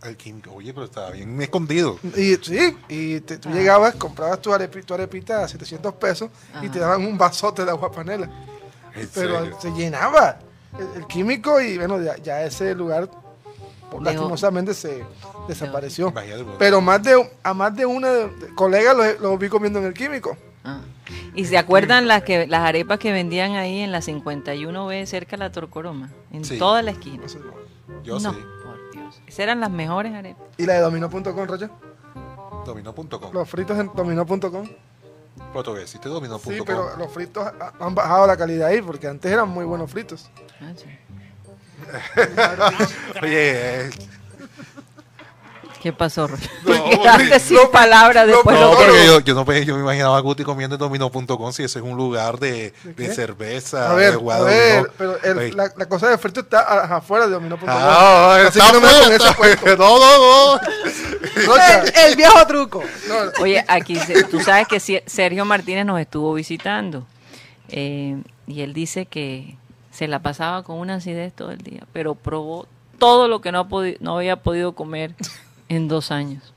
El 0.03 0.17
químico. 0.17 0.51
Oye, 0.53 0.73
pero 0.73 0.85
estaba 0.85 1.11
bien 1.11 1.41
escondido. 1.41 1.97
Y 2.17 2.35
sí, 2.35 2.77
y 2.89 3.21
te- 3.21 3.37
tú 3.37 3.47
Ah. 3.49 3.53
llegabas, 3.53 3.95
comprabas 3.95 4.41
tu, 4.41 4.51
arepi- 4.51 4.83
tu 4.83 4.93
arepita 4.93 5.45
a 5.45 5.47
700 5.47 5.93
pesos 5.93 6.29
y 6.61 6.67
te 6.67 6.77
daban 6.79 7.05
un 7.05 7.17
vasote 7.17 7.63
de 7.63 7.71
agua 7.71 7.89
panela. 7.89 8.29
Pero 9.13 9.39
serio. 9.39 9.57
se 9.61 9.71
llenaba 9.71 10.39
el, 10.77 11.01
el 11.01 11.07
químico 11.07 11.61
y 11.61 11.77
bueno, 11.77 12.01
ya, 12.01 12.17
ya 12.17 12.43
ese 12.43 12.75
lugar 12.75 13.09
lastimosamente 14.01 14.73
se 14.73 15.03
desapareció. 15.47 16.13
Pero 16.59 16.81
más 16.81 17.03
de, 17.03 17.29
a 17.43 17.53
más 17.53 17.75
de 17.75 17.85
una 17.85 18.09
de, 18.11 18.27
de 18.29 18.55
colegas 18.55 18.95
los, 18.95 19.19
los 19.19 19.39
vi 19.39 19.49
comiendo 19.49 19.79
en 19.79 19.85
el 19.85 19.93
químico. 19.93 20.37
Ah. 20.63 20.79
¿Y 21.35 21.45
se 21.45 21.57
acuerdan 21.57 22.07
las 22.07 22.23
que 22.23 22.47
las 22.47 22.61
arepas 22.61 22.97
que 22.99 23.11
vendían 23.11 23.53
ahí 23.53 23.79
en 23.79 23.91
la 23.91 23.99
51B 24.01 25.05
cerca 25.05 25.31
de 25.31 25.37
la 25.37 25.51
Torcoroma? 25.51 26.09
En 26.31 26.45
Sí. 26.45 26.57
toda 26.57 26.81
la 26.81 26.91
esquina. 26.91 27.23
Yo 28.03 28.19
no, 28.19 28.33
sí. 28.33 28.39
por 28.63 28.91
Dios. 28.91 29.21
Esas 29.27 29.39
eran 29.39 29.59
las 29.59 29.69
mejores 29.71 30.13
arepas. 30.13 30.43
Y 30.57 30.65
la 30.65 30.73
de 30.73 30.79
domino.com, 30.81 31.45
Rocha. 31.47 31.69
Domino.com. 32.65 33.33
Los 33.33 33.49
fritos 33.49 33.77
en 33.77 33.91
domino.com. 33.93 34.67
Pero 35.51 35.63
todavía 35.63 35.83
existe 35.83 36.07
Domino.com. 36.09 36.53
Sí, 36.53 36.59
pero 36.65 36.95
los 36.97 37.11
fritos 37.11 37.45
ha- 37.45 37.73
han 37.79 37.93
bajado 37.93 38.25
la 38.27 38.37
calidad 38.37 38.69
ahí 38.69 38.81
porque 38.81 39.07
antes 39.07 39.31
eran 39.31 39.49
muy 39.49 39.65
buenos 39.65 39.91
fritos. 39.91 40.29
Ah, 40.61 40.71
sí. 40.75 40.85
Oye, 43.21 43.85
eh, 43.85 43.89
¿Qué 45.81 45.91
pasó, 45.91 46.27
Rocha? 46.27 46.49
No, 46.65 46.81
Te 46.81 46.97
quedaste 46.97 47.39
sin 47.41 47.57
no, 47.57 47.69
palabras 47.69 48.25
después 48.25 48.57
no, 48.57 48.71
lo 48.71 48.77
que... 48.77 48.85
porque 48.85 49.05
yo, 49.05 49.19
yo 49.19 49.33
no, 49.35 49.51
yo 49.53 49.75
me 49.75 49.81
imaginaba 49.81 50.15
a 50.17 50.21
Guti 50.21 50.45
comiendo 50.45 50.75
en 50.77 50.79
Domino.com 50.79 51.51
si 51.51 51.63
ese 51.63 51.79
es 51.79 51.83
un 51.85 51.97
lugar 51.97 52.39
de, 52.39 52.73
¿De 52.85 53.13
cerveza, 53.13 53.91
A 53.91 53.93
ver, 53.95 54.11
de 54.11 54.15
a 54.15 54.19
jugador, 54.19 54.47
ver, 54.47 54.83
¿no? 54.83 54.89
pero 54.97 55.21
el- 55.41 55.57
la, 55.57 55.73
la 55.75 55.85
cosa 55.89 56.07
de 56.07 56.17
frito 56.17 56.39
está 56.39 56.61
afuera 56.95 57.25
de 57.27 57.33
domino.com. 57.33 57.67
Ah, 57.69 58.39
está 58.47 58.71
no. 58.71 58.79
No, 58.79 59.99
no, 59.99 60.57
no. 60.57 60.59
El, 61.35 61.93
el 62.11 62.15
viejo 62.15 62.47
truco. 62.47 62.81
no, 63.09 63.43
Oye, 63.43 63.65
aquí 63.67 63.99
tú 64.31 64.39
sabes 64.39 64.69
que 64.69 64.79
Sergio 65.05 65.43
Martínez 65.43 65.85
nos 65.85 65.99
estuvo 65.99 66.33
visitando 66.33 67.05
eh, 67.67 68.21
y 68.47 68.61
él 68.61 68.73
dice 68.73 69.05
que 69.05 69.57
se 69.93 70.07
la 70.07 70.19
pasaba 70.19 70.63
con 70.63 70.79
una 70.79 70.95
acidez 70.95 71.33
todo 71.33 71.51
el 71.51 71.59
día, 71.59 71.83
pero 71.93 72.15
probó 72.15 72.67
todo 72.97 73.27
lo 73.27 73.41
que 73.41 73.51
no, 73.51 73.59
ha 73.59 73.67
no 73.99 74.17
había 74.17 74.37
podido 74.37 74.73
comer 74.73 75.13
en 75.69 75.87
dos 75.87 76.11
años. 76.11 76.53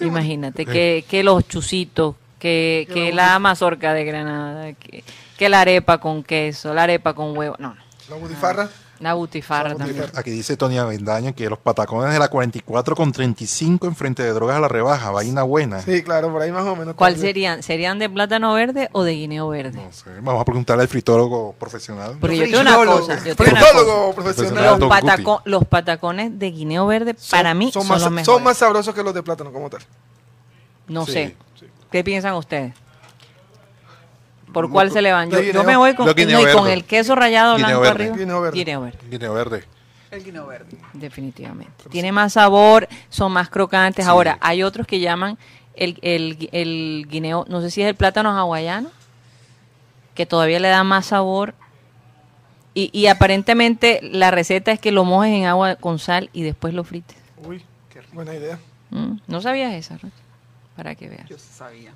Imagínate, 0.00 0.66
que, 0.66 1.04
que 1.08 1.22
los 1.22 1.46
chusitos, 1.48 2.16
que, 2.38 2.86
que 2.92 3.12
la 3.12 3.38
mazorca 3.38 3.94
de 3.94 4.04
Granada, 4.04 4.72
que, 4.74 5.04
que 5.38 5.48
la 5.48 5.62
arepa 5.62 5.98
con 5.98 6.22
queso, 6.22 6.74
la 6.74 6.84
arepa 6.84 7.14
con 7.14 7.36
huevo, 7.36 7.56
no, 7.58 7.74
no, 7.74 7.82
la 8.10 8.16
butifarra. 8.16 8.68
La 9.00 9.14
butifarra 9.14 9.74
también. 9.74 10.04
Aquí 10.14 10.30
dice 10.30 10.56
Tony 10.56 10.78
Avendaño 10.78 11.34
que 11.34 11.48
los 11.50 11.58
patacones 11.58 12.12
de 12.12 12.18
la 12.18 12.28
44 12.28 12.94
con 12.96 13.12
35 13.12 13.86
en 13.86 13.96
frente 13.96 14.22
de 14.22 14.32
drogas 14.32 14.56
a 14.56 14.60
la 14.60 14.68
rebaja, 14.68 15.10
vaina 15.10 15.42
buena. 15.42 15.80
Sí, 15.82 16.02
claro, 16.02 16.30
por 16.32 16.40
ahí 16.42 16.52
más 16.52 16.64
o 16.64 16.76
menos. 16.76 16.94
¿Cuál 16.94 17.14
también. 17.14 17.28
serían? 17.34 17.62
¿Serían 17.62 17.98
de 17.98 18.08
plátano 18.08 18.54
verde 18.54 18.88
o 18.92 19.02
de 19.02 19.12
guineo 19.12 19.48
verde? 19.48 19.82
No 19.84 19.92
sé, 19.92 20.10
vamos 20.20 20.40
a 20.40 20.44
preguntarle 20.44 20.82
al 20.82 20.88
fritólogo 20.88 21.54
profesional. 21.58 22.16
Porque 22.20 22.36
yo 22.38 22.44
tengo 22.44 22.60
una 22.60 22.76
cosa, 22.76 23.24
yo 23.24 23.34
tengo 23.36 23.50
una 23.50 23.60
cosa. 23.60 23.72
Fritólogo 23.72 24.14
profesional. 24.14 24.78
Los, 24.78 24.88
pataco- 24.90 25.64
patacones 25.68 26.38
de 26.38 26.50
guineo 26.50 26.86
verde 26.86 27.14
para 27.30 27.52
mí 27.54 27.70
son, 27.72 27.86
más, 27.88 28.00
los 28.00 28.10
mejores. 28.10 28.26
son 28.26 28.42
más 28.42 28.56
sabrosos 28.56 28.94
que 28.94 29.02
los 29.02 29.12
de 29.12 29.22
plátano 29.22 29.52
como 29.52 29.68
tal. 29.70 29.80
no 30.88 31.04
Sí, 31.06 31.12
sé. 31.12 31.36
sí. 31.58 31.66
¿Qué 31.90 32.04
piensan 32.04 32.34
ustedes? 32.34 32.74
¿Por 34.54 34.70
cuál 34.70 34.90
se 34.90 35.02
le 35.02 35.12
van? 35.12 35.30
Yo, 35.30 35.64
me 35.64 35.76
voy 35.76 35.94
con, 35.94 36.06
no, 36.06 36.12
y 36.16 36.52
con 36.52 36.68
el 36.68 36.84
queso 36.84 37.14
rallado 37.14 37.56
Guineo 37.56 37.80
blanco 37.80 37.82
verde. 37.82 38.04
arriba. 38.04 38.16
Guineo 38.16 38.40
verde. 38.40 38.58
Guineo 38.58 38.80
verde, 38.80 38.98
Guineo 39.10 39.34
verde. 39.34 39.64
El 40.10 40.24
guineo 40.24 40.46
verde. 40.46 40.76
definitivamente. 40.92 41.88
Tiene 41.90 42.12
más 42.12 42.34
sabor, 42.34 42.88
son 43.08 43.32
más 43.32 43.50
crocantes. 43.50 44.04
Sí. 44.04 44.10
Ahora, 44.10 44.38
hay 44.40 44.62
otros 44.62 44.86
que 44.86 45.00
llaman 45.00 45.36
el, 45.74 45.98
el, 46.02 46.48
el 46.52 47.06
guineo, 47.10 47.44
no 47.48 47.60
sé 47.60 47.70
si 47.70 47.82
es 47.82 47.88
el 47.88 47.96
plátano 47.96 48.30
hawaiano, 48.30 48.90
que 50.14 50.24
todavía 50.24 50.60
le 50.60 50.68
da 50.68 50.84
más 50.84 51.06
sabor. 51.06 51.54
Y, 52.74 52.90
y 52.92 53.08
aparentemente 53.08 53.98
la 54.02 54.30
receta 54.30 54.70
es 54.70 54.78
que 54.78 54.92
lo 54.92 55.04
mojes 55.04 55.32
en 55.32 55.46
agua 55.46 55.74
con 55.76 55.98
sal 55.98 56.30
y 56.32 56.42
después 56.42 56.74
lo 56.74 56.84
frites. 56.84 57.16
Uy, 57.44 57.62
qué 57.92 58.00
buena 58.12 58.34
idea. 58.34 58.58
Mm, 58.90 59.16
¿No 59.26 59.40
sabías 59.40 59.74
esa, 59.74 59.94
Rocha? 59.94 60.14
Para 60.76 60.94
que 60.94 61.08
veas. 61.08 61.28
Yo 61.28 61.36
sabía. 61.38 61.92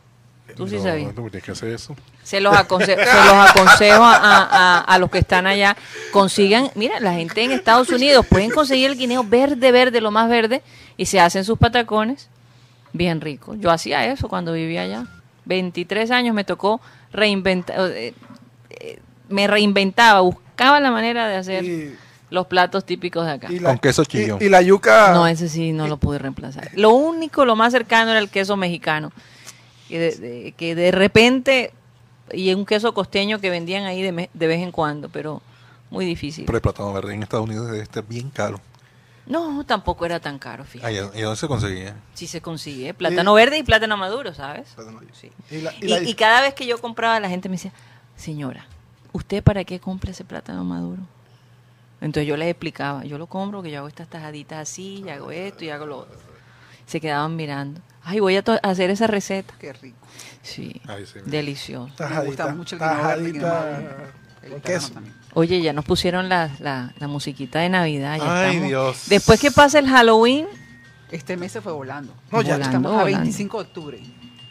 Tú 0.56 0.66
sí 0.68 0.76
No, 0.76 0.82
sabías. 0.82 1.14
No, 1.14 1.22
tienes 1.22 1.42
que 1.44 1.50
hacer 1.52 1.68
eso. 1.70 1.94
Se 2.22 2.40
los, 2.40 2.54
aconse- 2.54 2.96
se 2.96 3.24
los 3.26 3.50
aconsejo 3.50 4.02
a, 4.02 4.16
a- 4.16 4.80
a 4.80 4.98
los 4.98 5.10
que 5.10 5.18
están 5.18 5.46
allá. 5.46 5.76
Consigan, 6.10 6.70
mira, 6.74 6.98
la 7.00 7.12
gente 7.14 7.42
en 7.44 7.52
Estados 7.52 7.88
Unidos 7.90 8.26
pueden 8.26 8.50
conseguir 8.50 8.90
el 8.90 8.96
guineo 8.98 9.22
verde, 9.24 9.70
verde, 9.72 10.00
lo 10.00 10.10
más 10.10 10.28
verde, 10.28 10.62
y 10.96 11.06
se 11.06 11.20
hacen 11.20 11.44
sus 11.44 11.58
patacones 11.58 12.28
bien 12.92 13.20
ricos. 13.20 13.56
Yo 13.60 13.70
hacía 13.70 14.04
eso 14.06 14.28
cuando 14.28 14.52
vivía 14.52 14.82
allá. 14.82 15.06
23 15.44 16.10
años 16.10 16.34
me 16.34 16.44
tocó 16.44 16.80
reinventar, 17.12 17.76
eh, 17.92 18.14
eh, 18.70 18.98
me 19.28 19.46
reinventaba, 19.46 20.20
buscaba 20.20 20.80
la 20.80 20.90
manera 20.90 21.28
de 21.28 21.36
hacer 21.36 21.64
Y, 21.64 21.94
los 22.30 22.46
platos 22.46 22.84
típicos 22.84 23.24
de 23.24 23.32
acá. 23.32 23.46
y 23.50 23.58
Con 23.58 23.78
queso 23.78 24.04
chillón. 24.04 24.38
Y, 24.40 24.46
y 24.46 24.48
la 24.48 24.60
yuca. 24.60 25.12
No, 25.14 25.26
ese 25.26 25.48
sí 25.48 25.72
no 25.72 25.86
lo 25.88 25.96
pude 25.96 26.18
reemplazar. 26.18 26.68
Lo 26.74 26.90
único, 26.90 27.44
lo 27.46 27.56
más 27.56 27.72
cercano 27.72 28.10
era 28.10 28.20
el 28.20 28.28
queso 28.28 28.56
mexicano. 28.56 29.12
Que 29.88 29.98
de, 29.98 30.16
de- 30.16 30.52
que 30.52 30.74
de 30.74 30.90
repente, 30.90 31.72
y 32.32 32.52
un 32.54 32.66
queso 32.66 32.92
costeño 32.94 33.40
que 33.40 33.50
vendían 33.50 33.84
ahí 33.84 34.02
de, 34.02 34.12
me- 34.12 34.30
de 34.34 34.46
vez 34.46 34.60
en 34.62 34.70
cuando, 34.70 35.08
pero 35.08 35.40
muy 35.90 36.04
difícil. 36.04 36.44
Pero 36.44 36.58
el 36.58 36.62
plátano 36.62 36.92
verde 36.92 37.14
en 37.14 37.22
Estados 37.22 37.46
Unidos 37.46 37.66
debe 37.70 37.82
estar 37.82 38.04
bien 38.06 38.28
caro. 38.30 38.60
No, 39.26 39.64
tampoco 39.66 40.06
era 40.06 40.20
tan 40.20 40.38
caro, 40.38 40.64
fíjate. 40.64 40.92
¿Y 40.92 41.20
dónde 41.22 41.36
se 41.36 41.48
conseguía? 41.48 41.96
Sí 42.14 42.26
se 42.26 42.40
consigue. 42.40 42.94
Plátano 42.94 43.34
verde 43.34 43.58
y 43.58 43.62
plátano 43.62 43.96
maduro, 43.98 44.32
¿sabes? 44.34 44.68
Plátano 44.74 44.96
maduro. 44.96 45.14
Sí. 45.14 45.30
Y 45.50 45.60
la- 45.60 45.72
y 45.74 45.84
Y, 45.84 45.88
la- 45.88 46.02
y 46.02 46.14
cada 46.14 46.40
vez 46.40 46.54
que 46.54 46.66
yo 46.66 46.78
compraba, 46.80 47.18
la 47.20 47.28
gente 47.28 47.48
me 47.48 47.56
decía, 47.56 47.72
señora, 48.16 48.66
¿usted 49.12 49.42
para 49.42 49.64
qué 49.64 49.80
compra 49.80 50.10
ese 50.12 50.24
plátano 50.24 50.64
maduro? 50.64 51.02
Entonces 52.00 52.28
yo 52.28 52.36
les 52.36 52.48
explicaba, 52.48 53.04
yo 53.04 53.18
lo 53.18 53.26
compro 53.26 53.58
porque 53.58 53.70
yo 53.72 53.78
hago 53.78 53.88
estas 53.88 54.08
tajaditas 54.08 54.58
así, 54.60 55.02
y 55.04 55.08
hago 55.10 55.30
esto 55.30 55.64
y 55.64 55.70
hago 55.70 55.84
lo 55.86 55.98
otro. 55.98 56.16
Se 56.86 57.00
quedaban 57.00 57.34
mirando. 57.36 57.80
Ay, 58.08 58.20
voy 58.20 58.36
a 58.36 58.42
to- 58.42 58.58
hacer 58.62 58.90
esa 58.90 59.06
receta. 59.06 59.52
Qué 59.58 59.72
rico. 59.74 59.98
Sí, 60.42 60.80
Ay, 60.86 61.04
sí. 61.06 61.18
delicioso. 61.26 61.92
tajadita, 61.96 62.20
Me 62.22 62.26
gusta 62.26 62.54
mucho 62.54 62.74
el 62.76 62.78
tajadita 62.80 64.12
con 64.50 64.60
queso. 64.62 64.92
también. 64.92 65.14
Oye, 65.34 65.60
ya 65.60 65.72
nos 65.74 65.84
pusieron 65.84 66.28
la, 66.28 66.50
la, 66.58 66.92
la 66.98 67.06
musiquita 67.08 67.60
de 67.60 67.68
Navidad. 67.68 68.16
ya 68.18 68.40
Ay, 68.40 68.48
estamos. 68.48 68.68
Dios. 68.68 69.02
Después 69.08 69.38
que 69.40 69.50
pase 69.50 69.78
el 69.78 69.88
Halloween, 69.88 70.46
Este 71.10 71.36
mes 71.36 71.52
se 71.52 71.60
fue 71.60 71.72
volando. 71.72 72.12
No, 72.32 72.40
ya 72.42 72.54
Volando, 72.54 72.64
Estamos 72.66 72.92
a 72.92 72.96
volando. 73.02 73.18
25 73.20 73.58
de 73.58 73.68
octubre. 73.68 74.00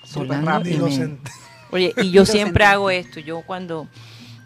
Súper 0.04 0.44
rápido. 0.44 0.88
y 0.88 0.90
me- 0.90 0.96
Inocente. 0.96 1.32
Oye, 1.72 1.94
y 1.98 2.12
yo 2.12 2.26
siempre 2.26 2.64
hago 2.66 2.90
esto. 2.90 3.20
Yo 3.20 3.42
cuando 3.42 3.88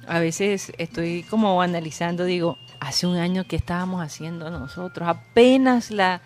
a 0.08 0.20
veces 0.20 0.72
estoy 0.78 1.24
como 1.24 1.62
analizando, 1.62 2.24
digo, 2.26 2.58
hace 2.80 3.06
un 3.08 3.18
año 3.18 3.46
que 3.46 3.56
estábamos 3.58 4.02
haciendo 4.02 4.50
nosotros. 4.50 5.08
Apenas 5.08 5.92
la 5.92 6.22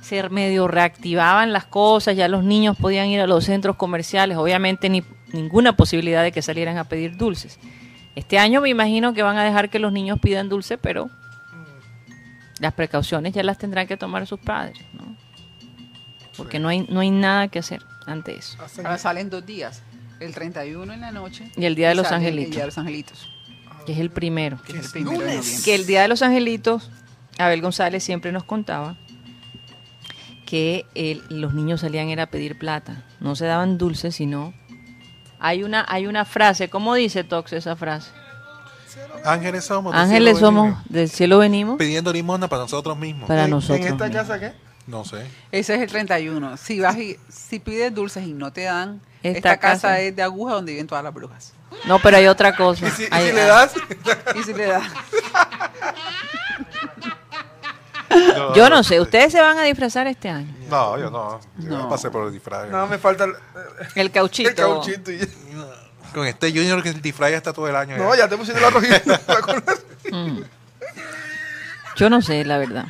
se 0.00 0.28
medio 0.28 0.68
reactivaban 0.68 1.52
las 1.52 1.64
cosas, 1.64 2.16
ya 2.16 2.28
los 2.28 2.44
niños 2.44 2.76
podían 2.76 3.08
ir 3.08 3.20
a 3.20 3.26
los 3.26 3.44
centros 3.44 3.76
comerciales, 3.76 4.36
obviamente 4.36 4.88
ni 4.88 5.02
ninguna 5.32 5.76
posibilidad 5.76 6.22
de 6.22 6.32
que 6.32 6.42
salieran 6.42 6.78
a 6.78 6.84
pedir 6.84 7.16
dulces. 7.16 7.58
Este 8.14 8.38
año 8.38 8.60
me 8.60 8.68
imagino 8.68 9.12
que 9.12 9.22
van 9.22 9.36
a 9.36 9.44
dejar 9.44 9.70
que 9.70 9.78
los 9.78 9.92
niños 9.92 10.18
pidan 10.20 10.48
dulce, 10.48 10.78
pero 10.78 11.10
las 12.60 12.72
precauciones 12.74 13.32
ya 13.34 13.42
las 13.42 13.58
tendrán 13.58 13.86
que 13.86 13.96
tomar 13.96 14.26
sus 14.26 14.40
padres, 14.40 14.78
¿no? 14.92 15.16
Porque 16.36 16.58
no 16.58 16.68
hay 16.68 16.86
no 16.88 17.00
hay 17.00 17.10
nada 17.10 17.48
que 17.48 17.58
hacer 17.58 17.82
ante 18.06 18.36
eso. 18.36 18.58
Ahora 18.78 18.98
salen 18.98 19.28
dos 19.30 19.44
días. 19.44 19.82
El 20.20 20.34
31 20.34 20.92
en 20.92 21.00
la 21.00 21.12
noche. 21.12 21.50
Y 21.56 21.64
el 21.64 21.76
Día 21.76 21.90
de 21.90 21.94
los 21.94 22.10
Angelitos. 22.10 22.46
El 22.46 22.50
Día 22.50 22.60
de 22.60 22.66
los 22.66 22.78
Angelitos. 22.78 23.30
que 23.86 23.92
es 23.92 23.98
el 23.98 24.10
primero. 24.10 24.60
Que 24.62 24.78
es 24.78 24.86
el 24.86 24.90
primero 24.90 25.20
de 25.20 25.36
noviembre. 25.36 25.62
Que 25.64 25.74
el 25.74 25.86
Día 25.86 26.02
de 26.02 26.08
los 26.08 26.22
Angelitos, 26.22 26.90
Abel 27.38 27.62
González 27.62 28.02
siempre 28.02 28.32
nos 28.32 28.42
contaba 28.42 28.96
que 30.48 30.86
el- 30.94 31.22
los 31.28 31.52
niños 31.52 31.82
salían 31.82 32.08
era 32.08 32.22
a 32.22 32.26
pedir 32.26 32.58
plata. 32.58 33.04
No 33.20 33.36
se 33.36 33.44
daban 33.44 33.76
dulces, 33.76 34.14
sino... 34.16 34.54
Hay 35.40 35.62
una, 35.62 35.84
hay 35.86 36.06
una 36.06 36.24
frase, 36.24 36.70
¿cómo 36.70 36.94
dice 36.94 37.22
Tox 37.22 37.52
esa 37.52 37.76
frase? 37.76 38.10
Ángeles 39.24 39.64
somos. 39.66 39.92
del 39.92 40.00
Ángeles 40.02 40.36
cielo 40.38 40.46
somos, 40.48 40.64
venimos, 40.64 40.84
del 40.88 41.08
cielo 41.10 41.38
venimos 41.38 41.76
Pidiendo 41.78 42.12
limosna 42.12 42.48
para 42.48 42.62
nosotros 42.62 42.96
mismos. 42.98 43.28
para 43.28 43.44
¿En- 43.44 43.50
nosotros. 43.50 43.86
¿En 43.86 43.92
esta 43.92 44.06
mismos. 44.06 44.26
casa 44.26 44.40
qué? 44.40 44.52
No 44.86 45.04
sé. 45.04 45.26
Ese 45.52 45.74
es 45.74 45.80
el 45.82 45.88
31. 45.88 46.56
Si 46.56 46.80
vas 46.80 46.96
y 46.96 47.18
si 47.28 47.58
pides 47.58 47.94
dulces 47.94 48.26
y 48.26 48.32
no 48.32 48.52
te 48.54 48.62
dan, 48.62 49.02
Esta 49.22 49.36
esta, 49.38 49.56
casa, 49.58 49.74
casa- 49.88 50.00
es 50.00 50.16
de 50.16 50.22
aguja 50.22 50.54
donde 50.54 50.72
viven 50.72 50.86
todas 50.86 51.04
las 51.04 51.12
brujas. 51.12 51.52
No, 51.84 51.98
pero 51.98 52.16
hay 52.16 52.26
otra 52.26 52.56
cosa. 52.56 52.88
¿Y 52.88 52.90
si, 52.92 53.02
y 53.02 53.06
si 53.06 53.32
le 53.32 53.44
das? 53.44 53.74
Y 54.34 54.42
si 54.42 54.54
le 54.54 54.66
das, 54.66 54.84
Yo 58.54 58.70
no 58.70 58.82
sé, 58.82 59.00
¿ustedes 59.00 59.32
se 59.32 59.40
van 59.40 59.58
a 59.58 59.62
disfrazar 59.64 60.06
este 60.06 60.28
año? 60.28 60.52
No, 60.70 60.98
yo 60.98 61.10
no. 61.10 61.40
Yo 61.58 61.68
No. 61.78 61.88
pasé 61.88 62.10
por 62.10 62.26
el 62.26 62.32
disfraz. 62.32 62.68
No, 62.70 62.86
me 62.86 62.98
falta 62.98 63.24
el, 63.24 63.32
El 63.94 64.10
cauchito. 64.12 64.48
el 64.50 64.54
cauchito. 64.54 65.12
y- 65.12 65.18
Con 66.14 66.26
este 66.26 66.50
Junior 66.50 66.82
que 66.82 66.88
el 66.88 67.02
disfraz 67.02 67.30
ya 67.32 67.36
está 67.36 67.52
todo 67.52 67.68
el 67.68 67.76
año. 67.76 67.96
No, 67.98 68.14
ya 68.14 68.28
te 68.28 68.36
pusiste 68.36 68.60
la 68.60 68.70
rojita. 68.70 69.00
Mm. 70.10 70.40
Yo 71.96 72.08
no 72.08 72.22
sé, 72.22 72.44
la 72.46 72.56
verdad. 72.58 72.86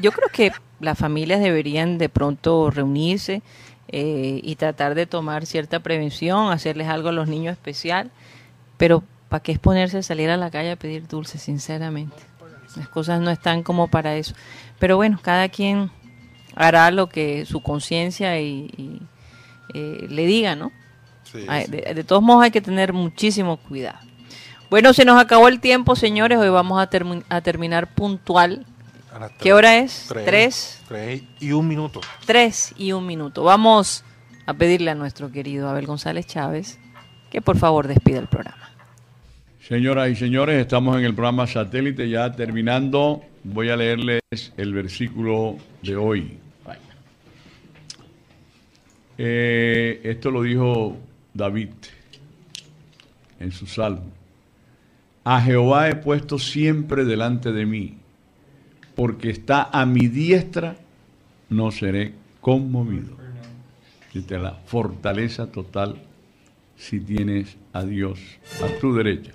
Yo 0.00 0.12
creo 0.12 0.28
que 0.32 0.52
las 0.80 0.96
familias 0.98 1.40
deberían 1.40 1.98
de 1.98 2.08
pronto 2.08 2.70
reunirse 2.70 3.42
eh, 3.88 4.40
y 4.42 4.56
tratar 4.56 4.94
de 4.94 5.04
tomar 5.06 5.44
cierta 5.44 5.80
prevención, 5.80 6.50
hacerles 6.52 6.88
algo 6.88 7.10
a 7.10 7.12
los 7.12 7.28
niños 7.28 7.52
especial, 7.52 8.10
pero 8.78 9.02
¿para 9.28 9.42
qué 9.42 9.52
exponerse 9.52 9.98
a 9.98 10.02
salir 10.02 10.30
a 10.30 10.36
la 10.38 10.50
calle 10.50 10.70
a 10.70 10.76
pedir 10.76 11.06
dulces, 11.06 11.42
sinceramente? 11.42 12.16
Las 12.76 12.88
cosas 12.88 13.20
no 13.20 13.30
están 13.30 13.62
como 13.62 13.88
para 13.88 14.16
eso. 14.16 14.34
Pero 14.78 14.96
bueno, 14.96 15.18
cada 15.22 15.48
quien 15.48 15.90
hará 16.56 16.90
lo 16.90 17.08
que 17.08 17.44
su 17.46 17.60
conciencia 17.62 18.40
y, 18.40 18.70
y, 18.76 19.00
eh, 19.74 20.06
le 20.08 20.26
diga, 20.26 20.54
¿no? 20.56 20.72
Sí, 21.24 21.46
de, 21.68 21.94
de 21.94 22.04
todos 22.04 22.22
modos 22.22 22.44
hay 22.44 22.50
que 22.50 22.60
tener 22.60 22.92
muchísimo 22.92 23.56
cuidado. 23.56 23.98
Bueno, 24.70 24.92
se 24.92 25.04
nos 25.04 25.20
acabó 25.20 25.48
el 25.48 25.60
tiempo, 25.60 25.94
señores. 25.96 26.38
Hoy 26.38 26.48
vamos 26.48 26.80
a, 26.80 26.88
termi- 26.90 27.24
a 27.28 27.40
terminar 27.40 27.94
puntual. 27.94 28.66
A 29.12 29.28
¿Qué 29.28 29.52
hora 29.52 29.76
es? 29.76 30.06
Tres. 30.08 30.24
Tres. 30.24 30.82
Tres 30.88 31.22
y 31.40 31.52
un 31.52 31.68
minuto. 31.68 32.00
Tres 32.26 32.74
y 32.76 32.92
un 32.92 33.06
minuto. 33.06 33.44
Vamos 33.44 34.04
a 34.46 34.54
pedirle 34.54 34.90
a 34.90 34.94
nuestro 34.94 35.30
querido 35.30 35.68
Abel 35.68 35.86
González 35.86 36.26
Chávez 36.26 36.78
que 37.30 37.40
por 37.40 37.56
favor 37.56 37.86
despida 37.88 38.18
el 38.18 38.26
programa. 38.26 38.70
Señoras 39.66 40.10
y 40.10 40.14
señores, 40.14 40.60
estamos 40.60 40.98
en 40.98 41.06
el 41.06 41.14
programa 41.14 41.46
satélite 41.46 42.06
ya 42.10 42.30
terminando. 42.30 43.22
Voy 43.44 43.70
a 43.70 43.76
leerles 43.76 44.20
el 44.58 44.74
versículo 44.74 45.56
de 45.80 45.96
hoy. 45.96 46.36
Eh, 49.16 50.02
esto 50.04 50.30
lo 50.30 50.42
dijo 50.42 50.98
David 51.32 51.70
en 53.40 53.52
su 53.52 53.66
salmo. 53.66 54.12
A 55.24 55.40
Jehová 55.40 55.88
he 55.88 55.94
puesto 55.94 56.38
siempre 56.38 57.06
delante 57.06 57.50
de 57.50 57.64
mí, 57.64 57.94
porque 58.94 59.30
está 59.30 59.70
a 59.72 59.86
mi 59.86 60.08
diestra, 60.08 60.76
no 61.48 61.70
seré 61.70 62.12
conmovido. 62.42 63.16
Dice 64.12 64.38
la 64.38 64.52
fortaleza 64.66 65.50
total 65.50 65.96
si 66.76 67.00
tienes 67.00 67.56
a 67.72 67.82
Dios 67.82 68.20
a 68.62 68.78
tu 68.78 68.94
derecha. 68.94 69.32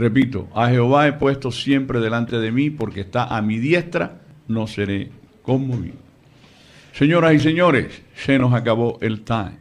Repito, 0.00 0.48
a 0.54 0.70
Jehová 0.70 1.08
he 1.08 1.12
puesto 1.12 1.52
siempre 1.52 2.00
delante 2.00 2.38
de 2.38 2.50
mí, 2.50 2.70
porque 2.70 3.02
está 3.02 3.24
a 3.24 3.42
mi 3.42 3.58
diestra, 3.58 4.22
no 4.48 4.66
seré 4.66 5.10
conmovido. 5.42 5.98
Señoras 6.94 7.34
y 7.34 7.38
señores, 7.38 8.00
se 8.14 8.38
nos 8.38 8.54
acabó 8.54 8.96
el 9.02 9.20
time. 9.20 9.58